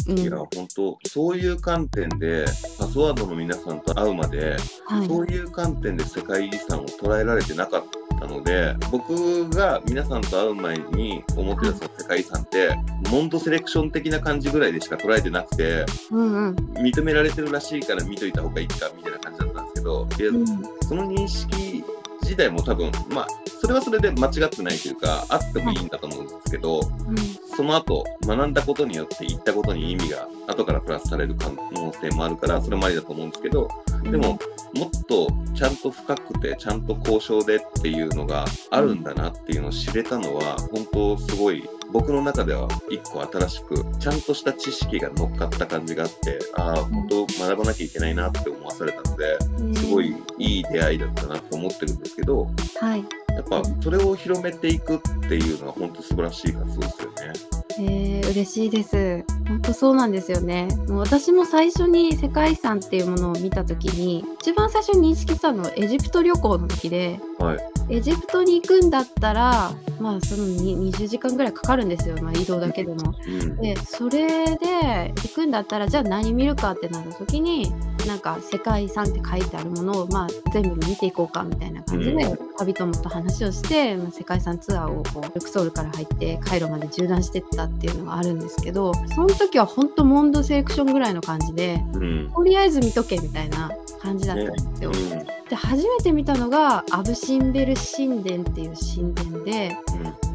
[0.09, 0.19] うん。
[0.19, 2.45] いや本当そういう観点で
[2.79, 5.07] パスワードの皆さんと会うまではい。
[5.09, 7.85] そういう観点で世界遺産を捉えられてなかっ
[8.21, 12.77] たので僕が皆さんと会う前に思ってたその世界遺産って
[13.11, 16.55] モンドセレクション的な感じぐらいでしか捉えてなくてうんうん。
[16.79, 20.47] 認められてるらしいから見といた方がいいかみたいな感じだったんですけどいやうん。
[20.83, 21.85] その認識
[22.27, 23.27] 自体も多分まあ
[23.61, 27.17] それはそれで間違ってないというかあってもいいんだと思うんですけど、うん。
[27.57, 33.69] その後学んだことによって言ったことに意味が後からプラスされる可能性もあるからそれもありだと思うんですけど
[34.03, 34.39] でも
[34.75, 57.33] もっとちゃんと深くてちゃんと交渉でっていうのがあるんだなっていうのを知れたのは本当すごい僕の中では一個新しくちゃんとした知識が乗っかった感じがあってああ本当学ばなきゃいけないなって思わされたのでうんすごいいい出会いだったなと思ってるんですけどはいやっぱそれを広めていくっていうのは本当素晴らしい活動ですよね。
[57.79, 59.25] えー、嬉しいです。
[59.47, 60.69] 本当そうなんですよね。
[60.89, 67.59] もう私も最初に世界遺産っていうものを見た時に一番最初に認識したのはエジプト旅行の時ではい。
[67.89, 73.15] エジプトに行くんだったらまあそのに20時間ぐらいかかるんですよ、まあ、移動だけでも。
[73.27, 73.57] うん。
[73.57, 77.73] でそれで行くんだったらじゃあ何見るかってなった時に
[78.07, 92.31] なんか世界遺産って書いてあるものを、まあ、全部見ていこうかみたいな感じで、う旅友と話をして、まあ、世界遺産ツアーをこうルクソールから入ってカイロまで縦断してったっていうのがあるんですけどその時は本当モンドセレクションぐらいの感じでうん。
[92.33, 93.71] とりあえず見とけみたいな
[94.01, 94.91] 感じだったんですよ。
[94.91, 95.27] うん。
[95.49, 99.77] で初めて見たのがアブ・シンベル神殿っていう神殿で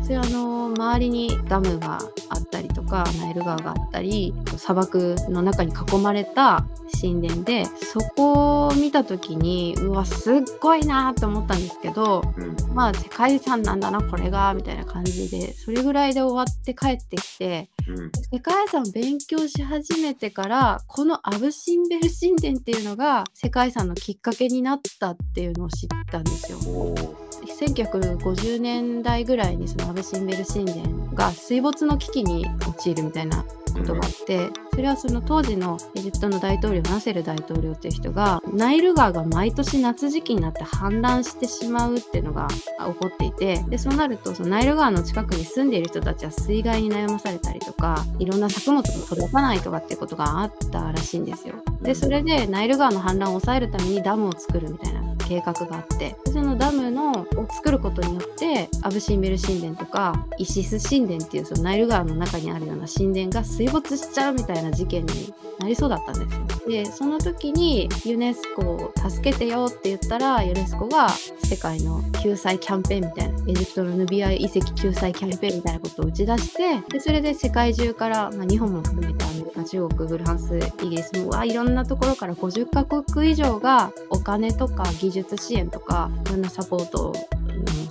[0.04, 2.00] それはあの周りにダムが
[2.30, 6.66] あったりとかナイル川があったり砂漠の中に囲まれた
[7.00, 12.76] 神殿でそこを見た時にうわすっごいなと思ったんですけどうん。
[12.76, 18.12] まあ世界遺産なんだなこれがみたいな感じでそれぐらいで終わって帰ってきてうん。
[18.32, 26.58] 世界遺産を勉強し始めてからこのアブ・シンベル神殿っていうのが世界遺産のきっかけになったっていうのを知ったんですよ。
[26.60, 51.56] おー1950年代ぐらいにそのアブ・シンベル神殿が水没の危機に陥るみたいなことがあって、それはその当時のエジプトの大統領ナセル大統領っていう人がナイル川が毎年夏時期になって氾濫してしまうっていうのが起こっていてでそうなるとそのナイル川の近くに住んでいる人たちは水害に悩まされたりとかいろんな作物が届かないとかっていうことがあったらしいんですよ。
[51.82, 66.51] でそれでナイル川の氾濫を抑えるためにダムを作るみたいな計画があってそのダムのを作ることによってアブ・シンベル神殿とかイシス神殿っていうそのナイル川の中にあるような神殿が水没しちゃうみたいな事件になりそうだったんですよ。
[66.68, 87.14] でその時にユネスコを助けてよって言ったらユネスコが世界の救済キャンペーンみたいなエジプトのヌビア遺跡救済キャンペーンみたいなことを打ち出してでそれで世界中から、まあ、日本も含めてアメリカ中国フランスイギリスもわいろんなところから50カ国以上がお金とか技術支援とかいろんなサポートを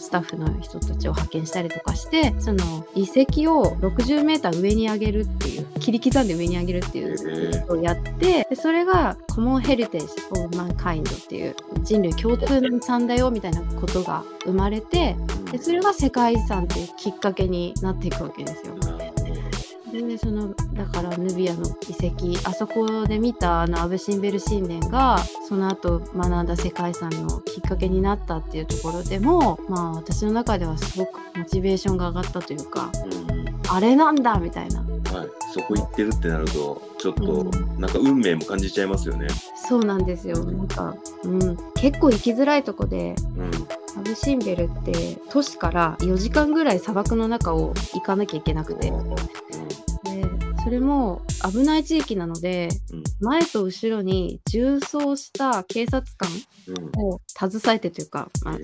[0.01, 15.17] スタッフの人たちを派遣したりとかしてその遺跡を 60m 上に上げるっていう切り刻んで上に上げるっていうことをやってでそれがコモンヘリテージ・オブ・マンカインドっていう人類共通の遺産だよみたいなことが生まれて
[15.53, 18.75] でそれが世界遺産っていうきっかけになっていくわけですよ。
[19.90, 32.90] でそのだからヌビアの遺跡あそこで見たあのアブ・シンベル神殿がその後学んだ世界遺産のきっかけになったっていうところでもまあ私の中ではすごくモチベーションが上がったというか、
[33.71, 34.85] あれなんだみたいな。
[35.13, 37.44] はい、そこ行ってるってなるとちょっと
[37.79, 39.27] なんか運命も感じちゃいますよね。
[39.57, 40.44] そうなんですよ。
[40.44, 40.94] なんか、
[41.25, 43.51] うん、結構行きづらいとこで、うん、
[43.98, 48.90] アブ・シンベルって都市から4時間ぐらい砂漠の中を行かなきゃいけなくて。
[48.90, 48.92] で
[50.71, 53.02] それも危ない地域なので、うん。
[53.18, 56.31] 前と後ろに重装した警察官
[56.68, 57.02] うん。
[57.02, 58.58] を携えてというか、まあ、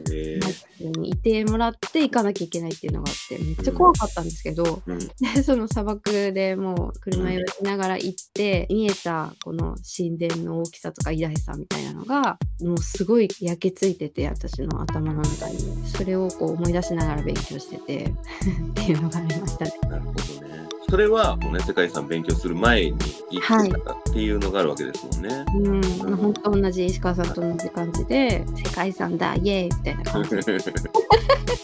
[1.00, 4.98] にいてもらって行かなきゃいけないっていうのがあってめっちゃ怖かったんですけど、うん。
[5.34, 15.58] でその砂漠でもう車酔いしながら行って見えたこの神殿の大きさとか偉大さみたいなのがもうすごい焼けついてて私の頭の中に。
[15.88, 18.04] それをこう思い出しながら勉強してて
[18.70, 19.72] っていうのがありましたね。
[19.88, 20.75] なるほどね。
[20.88, 22.98] それはもうね世界遺産勉強する前に
[23.30, 25.44] 行ってたっていうのがあるわけですもんね。
[25.54, 30.36] うん、本当同じ石川さんと同じ感じで世界遺産だイエーイみたいな感じ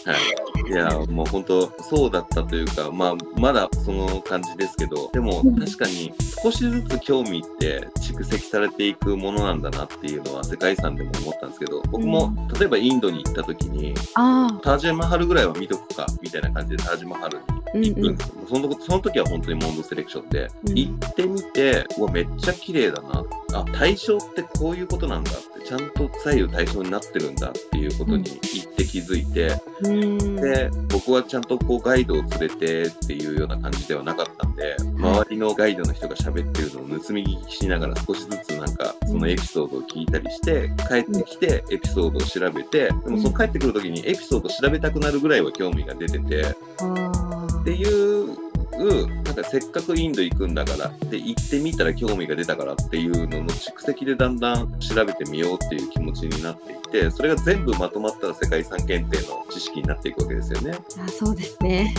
[0.05, 0.13] は
[0.67, 6.13] い、いやもう本当そうだったというか、まあ、まだその感じですけどでもうん確かに
[6.43, 17.39] 少しずつ興味って蓄積されていくものなんだなっていうのは世界遺産でも思ったんですけど僕も例えばインドに行った時にあタージマハルぐらいは見とくかみたいな感じでタージマハル
[17.79, 20.75] に行くんですよ、そのその時は本当にモンドセレクションで、うん。
[20.75, 23.23] 行ってみてうわめっちゃ綺麗だな。
[23.53, 30.35] あ対象ってこういうことなんだってちゃんと左右対称になってるんだっていうことに行って気づいて、あうん。
[30.35, 46.45] で僕はちゃんとこうガイドを連れてっていうような感じではなかったんで周りのガイドの人が喋ってるのを盗み聞きしながら少しずつなんかそのエピソードを聞いたりして帰ってきてエピソードを調べてでもその帰ってくる時にエピソードを調べたくなるぐらいは興味が出ててっ
[46.79, 60.77] あていうなんかせっかくインド行くんだからで行ってみたら興味が出たからっていうのの蓄積でだんだん調べてみようっていう気持ちになっていてそれが全部まとまったら世界遺産検定の知識になっていくわけですよね。
[60.99, 61.93] あそうですね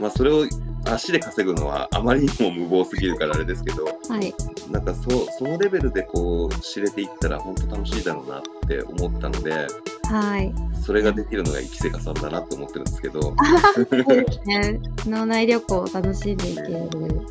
[0.00, 0.44] まあ、それを
[0.84, 4.34] 足で稼ぐのはあまりにも無謀すぎるからあれですけどはい。
[4.70, 9.66] なんかそそのレベルでこう知れていったら本当楽しいだろうなって思ったので
[10.04, 10.52] はい。
[10.84, 13.34] それができるのが生きせかさんだなって思ってるんですけど、そ
[13.80, 14.80] うですね。
[15.06, 16.88] 脳内旅行を楽しんでいける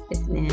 [0.10, 0.48] ですね。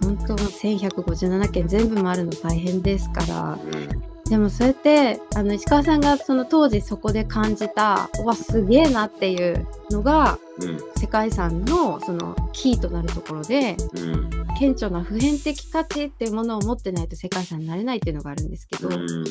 [0.00, 0.16] うん。
[0.16, 3.58] 本当1157件全部回るの大変ですから。
[3.60, 4.02] うん。
[4.28, 10.78] でもそうやってあの石川さんがその当時そこで感じたうわすげえなっていうのがうん。
[10.96, 14.30] 世界遺産のそのキーとなるところでうん。
[14.58, 19.24] 顕著な普遍的価値っていうものを持ってないと世界遺産になれないっていうのがあるんですけど、うん。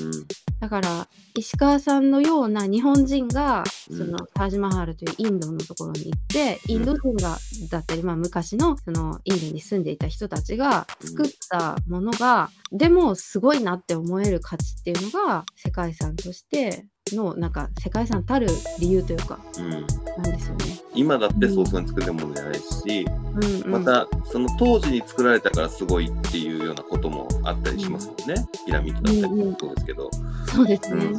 [0.60, 3.97] だから石川さんのような日本人がうん。
[3.97, 7.38] そのタージマハルというインドのところに行ってインド人が
[7.70, 16.86] だったり、まあ、昔のそのインドに住んでいた人たちが作ったものがでもすごいなって思える価値っていうのが世界遺産として
[17.16, 18.47] のなんか世界遺産たる
[18.80, 19.70] 理由というかうん。
[19.70, 19.82] なん
[20.24, 20.66] ですよね。
[20.93, 23.05] 今だって早々に作れるものじゃないし、
[23.36, 30.12] うんうん、またその当時に作られたからすごいっていうようなこともあったりしますもんね、ピラミッドだったりもそうですけど、
[30.47, 31.05] そうですね。
[31.05, 31.14] うん。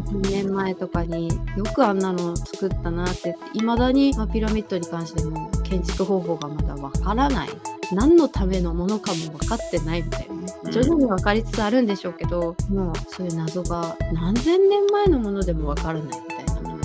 [0.00, 7.48] 10年前とかによくあんなの作ったなっていまだに、まあ、ピラミッドに関しても建築方法がまだわからない
[7.92, 16.74] 何のためのものかも分かってないみたいなねうん徐々に分かりつつあるんでしょうけど、もうそういう謎が何千年前のものでも分からないみたいな。
[16.74, 16.82] うん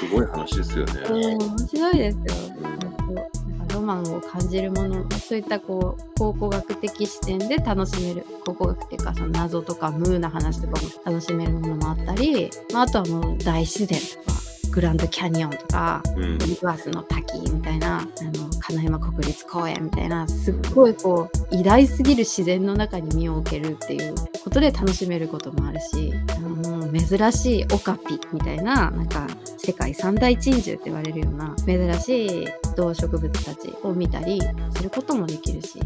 [0.00, 1.02] すごい話ですよね。
[1.36, 2.22] 面白いですよ。
[2.56, 14.38] 本当なんかロマンを感じるものそういったこう考古学的視点で楽しめる考古学っていうかその謎とかムーな話とかも楽しめるものもあったり、まあ、あとはもう大自然とか
[14.70, 16.38] グランドキャニオンとかうん。
[16.38, 29.26] リバースの滝みたいなあの金山国立公園みたいなすっごいこう偉大すぎる自然の中に身を置けるっていうことで楽しめることもあるしあのもう珍しいオカピみたいななんか
[29.58, 32.46] 世界三大珍獣って言われるような珍しい
[32.76, 34.40] 動植物たちを見たり
[34.74, 35.78] することもできるし、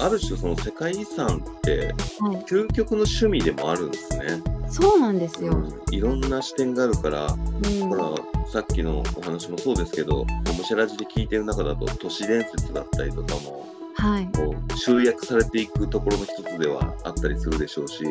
[0.00, 1.94] ある種その世界遺産って
[2.46, 4.42] 究極の趣味でもあるんですね。
[4.68, 5.52] そうなんですよ。
[5.52, 8.14] うんいろんな視点があるから、うんほら
[8.46, 13.66] さっきのお話もそうですけど、おもしゃらじで聞いてる中だと都市伝説だったりとかも
[14.00, 14.28] はい。
[14.34, 18.02] こう集約されていくところの一つではあったりするでしょうし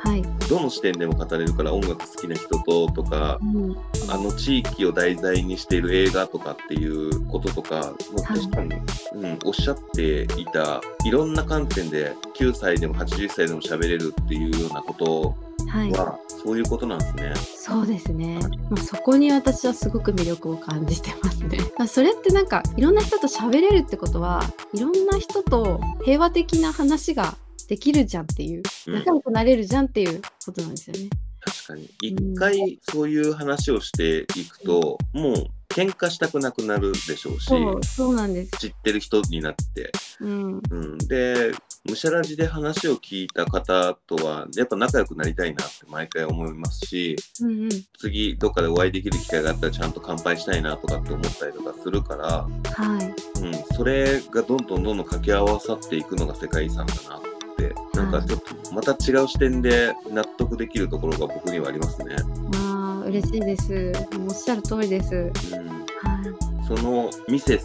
[0.00, 0.22] はい。
[0.48, 3.76] どの視点でも語れるから音楽好きな人ととかうん。
[4.10, 8.74] あの地域を題材にしている映画とかっていうこととか、もう確かに、
[9.14, 15.92] うん、おっしゃっていた、いろんな観点で9歳でも80歳でも喋れるっていうようなことはい。
[15.92, 17.34] は、そういうことなんですね。
[17.56, 18.38] そうですね。
[18.70, 21.58] まあ、そこに私はすごく魅力を感じてますね。
[21.76, 24.42] まあ、それってなんかいろんな人と喋れるってことは
[24.72, 27.36] いろんな人と平和的な話が
[27.68, 31.10] できるじゃんっていううん仲良くなれるじゃんっていうことなんですよね。
[31.40, 31.90] 確かに。
[32.02, 38.50] 一回そういう話をしていくと、もう喧嘩したくなくなるでしょうし、そうそうなんです。
[38.58, 39.92] 知ってる人になって。
[40.20, 40.62] うん。
[40.70, 41.52] うん、で、
[41.88, 47.68] むしゃらじで話を聞いた方とは、やっぱ仲良くなりたいなって毎回思いますし、うんうん。
[47.98, 53.42] 次どっかでお会いできる機会があったらちゃんと乾杯したいなとかって思ったりとかするから、はい。
[53.42, 57.20] うん、それがどんどんどんどん掛け合わさっていくのが世界遺産だなっ
[57.56, 62.16] て、なんかちょっとまた違う視点で納得できるところが僕にはありますね。
[62.52, 63.92] まあ嬉しいです。
[64.28, 65.14] おっしゃる通りです。
[65.14, 66.58] うん、はい。
[66.66, 67.64] そのミセス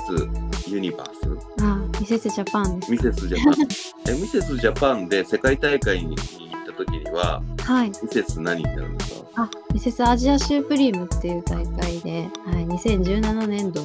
[0.69, 2.97] ユニバースあ、ミセスジャパンですミ。
[2.97, 3.53] セスジャパン
[4.09, 7.89] えミセスジャパンで世界大会に行った時にははい。
[7.89, 9.43] ミセス何になるんですか？
[9.43, 13.83] あ、ミセスアジアシュープリームっていう大会で、はい、2017年度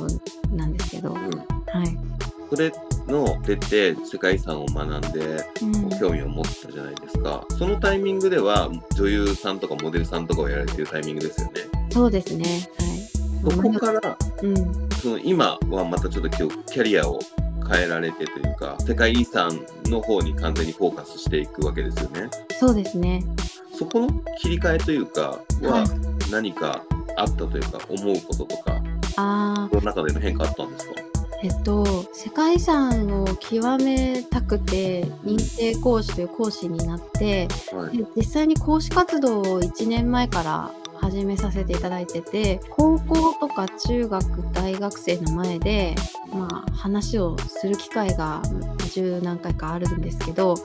[0.53, 1.25] なんですけど、はい。
[1.27, 2.09] うん
[2.51, 2.73] それ
[3.07, 7.45] の出て世界遺産を学んでうん、興味を持ったじゃないですか。
[7.59, 11.53] そのタイミングでは女優さんとかモデルさんとかをやられてるタイミングですよね。
[11.91, 12.71] そうですね。
[13.45, 13.53] はい。
[13.55, 14.55] そこからうん。
[15.03, 17.21] その今はまたちょっと今日キャリアを
[17.69, 22.29] 変えられてというか世界遺産の方に完全にフォーカスしていくわけですよね。
[22.59, 23.25] そうですね。
[23.79, 24.09] そこの
[24.41, 26.83] 切り替えというかははい何か
[27.16, 28.83] あったというか思うこととか
[29.16, 30.95] あその中での変化あったんですか？
[30.95, 37.99] ーえっと、世界遺産を極めたくて、認定講師という講師になって、はい。
[37.99, 40.73] で実際に講師活動を1年前から
[41.11, 45.95] 始めさせていただいてて高校とか中学大学生の前で、
[46.31, 48.43] まあ、話をする機会が
[48.93, 50.57] 十何回かあるんですけど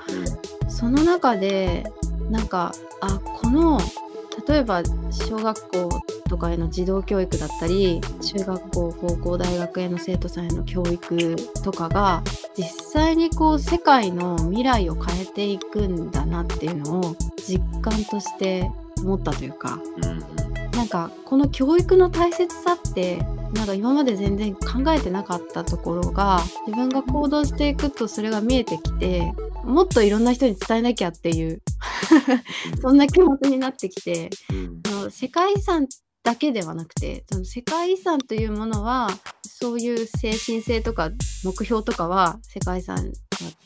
[0.68, 1.86] その中で
[2.30, 3.80] なんかあこの
[4.46, 12.22] 例えば小学校とかへの児童教育だったり中学校高校大学への生徒さんへの教育とかが
[12.58, 18.70] 実際にこう世界の未来を変えていくんだなっていうのを実感として
[19.04, 19.80] 思ったというか。
[19.98, 23.18] うなんかこの教育の大切さって
[23.54, 29.32] なんか今まで全然考えてなかったところが自分が行動していくとそれが見えてきて
[29.64, 31.62] もっといろんな人に伝えなきゃっていう
[32.82, 34.54] そんな気持ちになってきてう
[35.08, 35.12] ん。
[35.12, 35.88] 世界遺産
[36.24, 39.10] だけではなくてその世界遺産というものは
[39.44, 41.12] そういう精神性とか
[41.44, 43.12] 目標とかは世界遺産は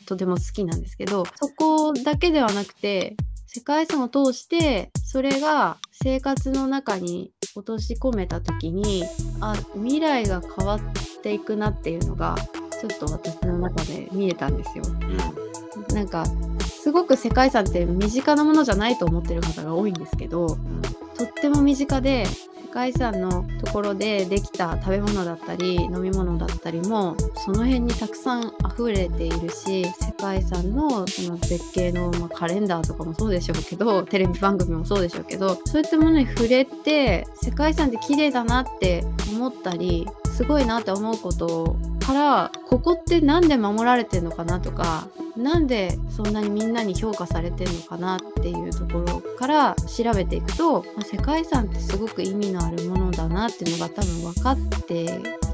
[0.07, 3.15] とても好きなんですけどそこだけではなくて
[3.57, 9.03] 世界遺産を通してそれが生活の中に落とし込めた時に
[9.41, 10.79] あ未来が変わっ
[11.23, 12.35] ていくなっていうのが
[12.79, 14.83] ちょっと私の中で見えたんですよ。
[14.85, 16.25] うんなんか
[16.67, 39.03] すごく世界遺産って身近なものじゃないと思ってる方が多いんですけどうんとっても身近で世界遺産のところでできた食べ物だったり飲み物だったりもその辺にたくさん溢れているし世界遺産のその絶景の、まカレンダーとかもそうでしょうけど テレビ番組もそうでしょうけどそういったものに触れて世界遺産って綺麗だなって
[39.35, 45.07] 思ったりすごいなって思うことからここって何で守られてるのかなとか
[45.37, 55.09] なんでそんなにみんなに評価されてるのかなっていうところから調べていくと、まあ世界遺産ってすごく意味のあるものだなっていうのが多分分かってい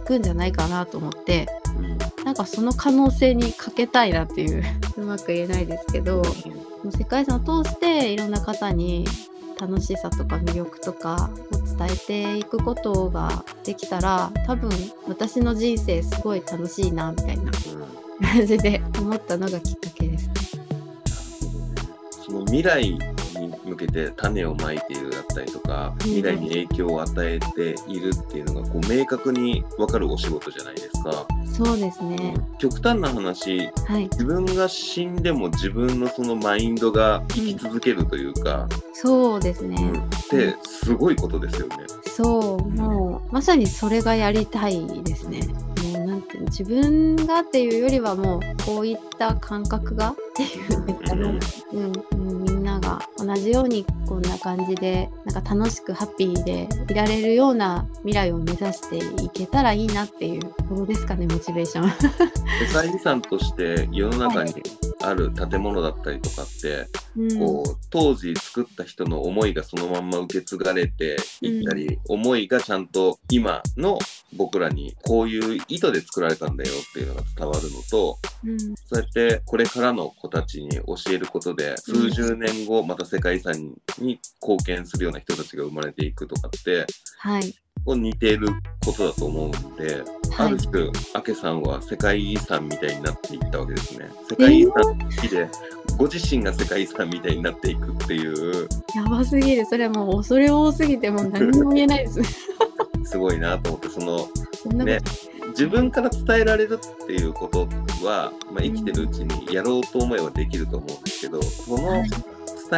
[0.05, 1.97] くんじゃないかなと思ってうん。
[2.23, 4.63] なんかその可能性にかけたいなっていう
[4.97, 6.23] うまく言えないですけども
[6.85, 9.05] う世界遺産を通していろんな方に
[9.59, 14.71] 楽しさとか魅力とかを伝えていくことができたら多分
[15.07, 17.43] 私の人生すごい楽しいなみたいな。
[17.43, 20.33] うん感じで思ったのがきっかけですね。
[22.25, 22.97] その未来
[23.65, 31.25] 向けて種をまいているだったりとかうん未来に影響を与えているっていうのがこう明確に分かるお仕事じゃないですか。
[31.45, 32.35] そうですね。
[32.57, 34.03] 極端な話はい。
[34.03, 39.75] 自分が死んでも自分のそのマインドが生き続けるというか、そうですね。
[39.79, 41.75] うんってすごいことですよね。
[42.05, 45.41] そう、もうまさにそれがやりたいですね。
[45.93, 51.41] もうなんて自分がっていうよりはもうこういった感覚がっていう。
[51.73, 51.91] うん、
[52.29, 52.42] うん、
[52.93, 61.89] が同じようにこんな感じでなんか楽しくハッピーでいられるような未来を目指していけたらいいなっていうところですかねモチベーション。
[61.89, 64.53] 世界遺産として世の中に
[65.01, 66.87] ある建物だったりとかって、
[67.17, 67.39] うん。
[67.39, 73.99] こう当時作った人の思いがそのまんま受け継がれていったり、思いがちゃんと今の
[74.35, 78.59] 僕らにこういう意図で作られたんだよっていうのが伝わるのとうん。
[78.59, 83.53] そうやってこれからの子たちに教えることで数十年後また世界遺産
[83.99, 86.85] に貢献するような人たちが生まれていくとかって
[87.17, 87.55] はい。
[87.85, 88.47] こう似ている
[88.85, 90.03] ことだと思うんで、
[90.37, 90.53] あはい。
[90.53, 94.09] る種、アケさんは世界遺産みたいになっていったわけですね。
[94.29, 95.49] 世界遺産好きで、
[95.97, 99.65] ご自身が世界遺産みたいになっていくっていう、やばすぎる。
[99.65, 102.21] それはもう恐れ多すぎてもう何にも言えないです。
[103.03, 104.99] すごいなと思って、その、ね
[105.49, 107.67] 自分から伝えられるっていうこと
[108.03, 112.09] は、まあ、生きてるうちにやろうと思えばできると思うんですけど、そのはい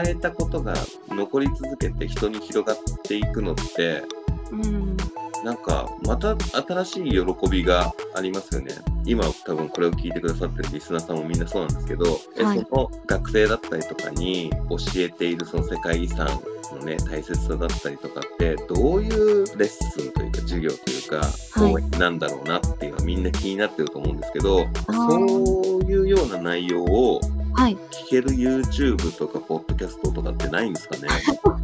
[0.04, 0.74] 伝えたことが
[1.08, 4.04] 残り続けて人に広がっていくのって、
[4.52, 4.98] うん
[5.46, 6.36] なんか、また
[6.84, 8.74] 新しい喜びがありますよね。
[9.06, 12.66] 今多分これを聞いてくださってるリスナーさんもみんなそうなんですけど、えはい。
[12.68, 16.28] その学生だったりとかに教えているその世界遺産
[16.74, 21.74] のね、大切さだったりとかって、どういうレッスンというか授業というか、はい。
[21.74, 25.10] 講演なんだろうなっていうのはみんな気になってると思うんですけど、ー。
[25.12, 27.22] そういうような内容を
[27.56, 31.08] はい聞ける YouTube とか、ポッドキャストとかってないんですかね？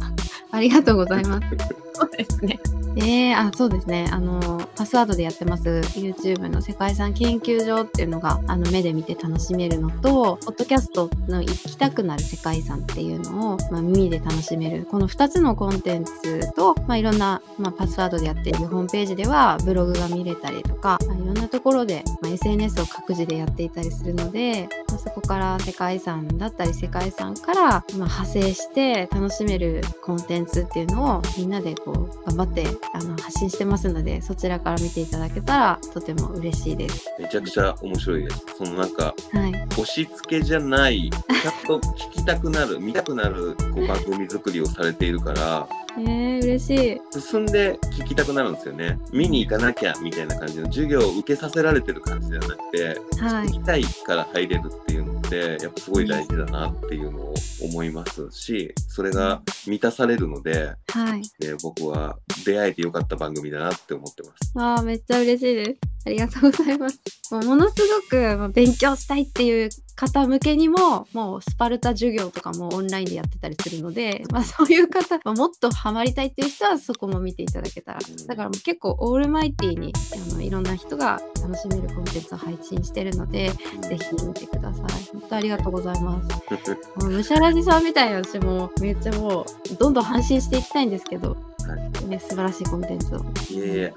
[0.50, 1.46] ありがとうございます。
[1.94, 2.58] そうですね。
[2.96, 4.06] えー、あ、そうですね。
[4.12, 14.84] あの、パスワードでやってます YouTube の世界遺産研究所っていうのが、あの、目で見て楽しめるのと、ポッドキャストの行きたくなる世界遺産っていうのを、まあ、耳で楽しめる。
[14.90, 37.06] この2つのコンテンツと、まあ、いろんな、まあ、パスワードでやっているホームページでは、ブログが見れたりとか、まあ、いろんなところで、まあ、SNS を各自でやっていたりするので、まあ、そこから世界遺産だったり、世界遺産から、まあ、派生して楽しめるコンテンツっていうのをみんなでこう頑張ってあの発信してますのでそちらから見ていただけたらとても嬉しいです。
[37.18, 38.44] めちゃくちゃ面白いです。
[38.58, 45.68] そのなんか、はい、押し付けじゃない、ちゃんと聞きたくなる、見たくなるこう番組作りをされているから、
[45.98, 47.20] えー、嬉しい。
[47.20, 48.98] 進んで聞きたくなるんですよね。
[49.12, 61.22] 見に行かなきゃみたいな感じの授業を受けさせられてる感じではなくて、はい行きたいから入れるっていうのって、やっぱすごい大事だなっていうのを思いますし、それが満たされるので、はい。
[61.42, 64.52] えー僕は出会えてよかった番組だなって思ってます。
[64.56, 65.80] あーめっちゃ嬉しいです。
[66.06, 67.00] ありがとうございます。
[67.30, 67.74] もうものす
[68.10, 78.00] ごく勉強したいっていう方向けにも、もうスパルタ授業とかもオンラインでやってたりするので、まあそういう方、まあもっとハマりたいっていう人はそこも見ていただけたら。
[78.26, 79.92] だからもう結構オールマイティに
[80.32, 83.50] あのいろんな人が楽しめるコンテンツを配信してるので、
[83.82, 84.84] ぜひ見てください。
[85.12, 86.28] 本当ありがとうございます。
[86.96, 91.36] もうムシャラジさんみたいな私もめっちゃもうどんどん発信していきたいんですけど、
[91.70, 93.18] はね、素晴らしいコンテンツを。
[93.18, 93.22] い
[93.54, 93.94] えいえ、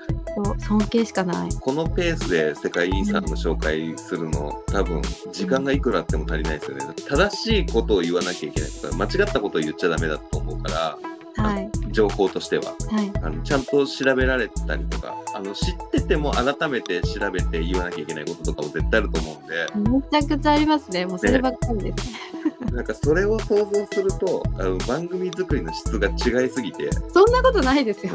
[0.59, 1.49] 尊敬しかない。
[1.59, 5.01] このペースで世界遺産の紹介するの、多分
[5.32, 6.86] 時間がいくらあっても足りないですよね。
[7.07, 10.97] 正しいことを言わなきゃいけないとか、間違ったことを言っちゃダメだと思うから、
[11.38, 11.70] はい。
[11.92, 12.76] 情報としては。
[12.92, 13.12] はい。
[13.24, 21.06] あのちゃんと調べられたりとかあの知ってても改めて調べて言わなきゃいけないこととかも絶対あると思うんでめちゃくちゃありますね。
[21.06, 22.46] もうそればっかりです。
[22.74, 28.14] なんかそれを想像するとあの番組作りの質が違いすぎてそんなことないですよ。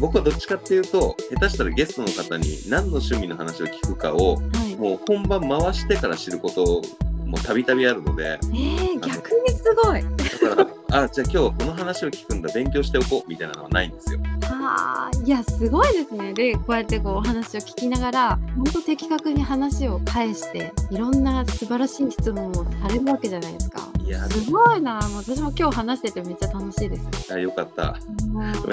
[0.00, 4.76] 僕はどっちかっていうと下手したらゲストの方に何の趣味の話を聞くかをはい。
[4.76, 6.82] もう本番回してから知ること
[7.26, 10.02] もたびたびあるのでえー、逆にすごい。
[10.02, 14.20] だからあじゃあ今日この話を聞くんだ勉強しておこうみたいなのはないんですよ。
[14.42, 16.34] はあ、いや、すごいですね。
[16.34, 23.88] で、こうやってこうお話を聞きながら、本当的確に話を返して、いろんな素晴らしい質問をされるわけじゃないですか。
[24.04, 25.00] いやすごいな。
[25.08, 27.32] もう私も今日話しててめっちゃ楽しいです。
[27.32, 27.96] あよかった。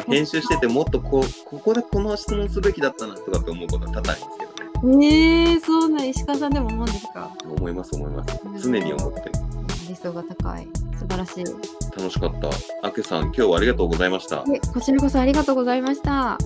[0.06, 4.46] 編集しててもっとこうここでこの質問すべきだったなとかって思うことは多々ありますけ
[4.84, 5.08] どね。
[5.08, 7.32] えー、そんな石川さんでも思うんですか？
[7.46, 8.40] 思います思います。
[8.62, 9.32] 常に思ってる。
[9.88, 10.68] 理想が高い。
[11.00, 11.46] 素晴らしい。
[11.98, 12.50] 楽しかった。
[12.86, 14.44] あけさん、今日はありがとうございました。
[14.44, 16.38] でこちらこそありがとうございました。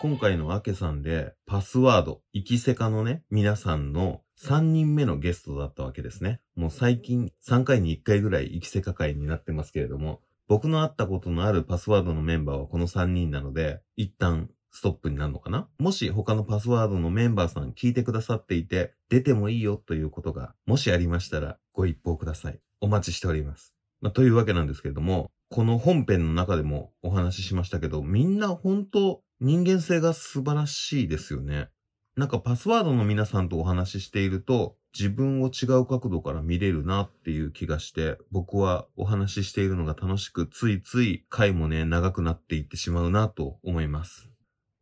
[0.00, 6.40] 今回のアケさんで、パスワード、生きせかのね、皆さんの3人目のゲストだったわけですね。
[6.54, 15.68] もう最近3回に1回ぐらい生きせか会になってますけれども、僕の会ったことのあるパスワードのメンバーはこの3人なので、一旦ストップになるのかな？
[15.78, 22.60] もし他のパスワードのメンバーさん聞いてくださっていて、出てもいいよということが、もしありましたらご一報ください。
[22.80, 23.74] お待ちしております。
[24.00, 31.68] まあ、というわけなんですけれども、この本編の中でもお話ししましたけど、みんな本当人間性が素晴らしいですよね。
[32.16, 44.28] なんかパスワードの皆さんとお話ししていると、自分を違う角度から見れるなっていう気がして、僕はお話ししているのが楽しく、ついつい回もね、長くなっていってしまうなと思います。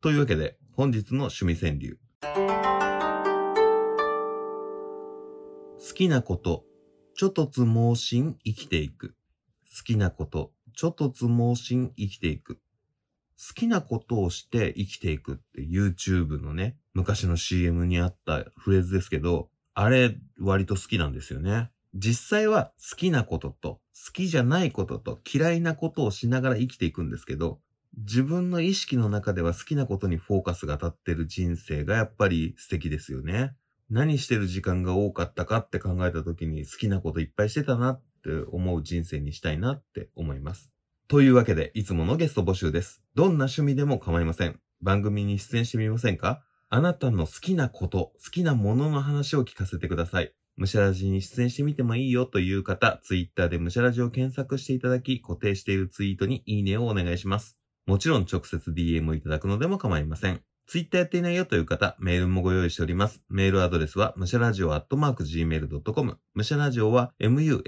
[0.02, 1.98] というわけで、本日の趣味川柳。
[5.78, 6.64] 好きなこと、
[7.14, 9.16] ちょっとつ盲信生きていく。
[9.74, 12.60] 好きなこと、ちょっとつ盲信生きていく。
[13.38, 21.70] 好きなことをして生きていくって YouTube のね、昔の CM にあったフレーズですけど、あれ割と好きなんですよね。
[21.94, 27.60] 実際は好きなことと好きじゃないことと嫌いなことをしながら生きていくんですけど、
[27.96, 33.54] 自分の意識の中では好きなことにフォーカスが当たってる人生がやっぱり素敵ですよね。
[33.88, 40.70] 何してる時間が多かったかって考えた時に好きなこといっぱいしてたなって思う人生にしたいなって思います。
[41.08, 43.00] というわけで、いつものゲスト募集です。
[43.14, 44.58] どんな趣味でも構いません。
[44.82, 46.42] 番組に出演してみませんか？
[46.68, 50.34] あなたの好きなこと、好きなものの話を聞かせてください。
[50.56, 57.56] むしゃらじに出演してみてもいいよという方、ツイッターでむしゃらじを検索していただき、固定しているツイートにいいねをお願いします。
[57.86, 60.42] もちろん直接 DM いただくのでも構いません。
[60.66, 63.22] ツイッターやっていないよという方、メールもご用意しております。
[63.28, 66.18] メールアドレスは、むしゃらじお .gmail.com。
[66.34, 67.62] むしゃらじおは、musharadio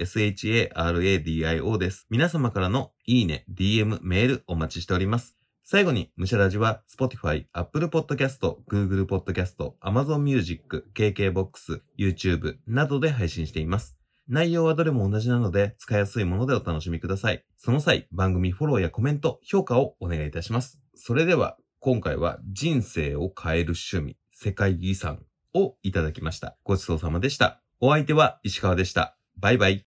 [1.77, 2.07] です。
[2.09, 5.37] 皆様からのいいね、DM、メールお待ちしております。
[5.63, 13.98] 最後に、むしゃらじは、Spotify、Apple Podcast、Google Podcast、Amazon Music、KKBOX、YouTube などで配信しています。
[14.29, 17.43] 内容はどれも同じなので、使いやすいものでお楽しみください。
[17.57, 20.79] その際、番組フォローやコメント、評価をお願いいたします。
[20.95, 25.23] それでは、今回は人生を変える趣味、世界遺産
[25.55, 26.57] をいただきました。
[26.63, 27.61] ごちそうさまでした。
[27.79, 29.17] お相手は石川でした。
[29.37, 29.77] バイバイ。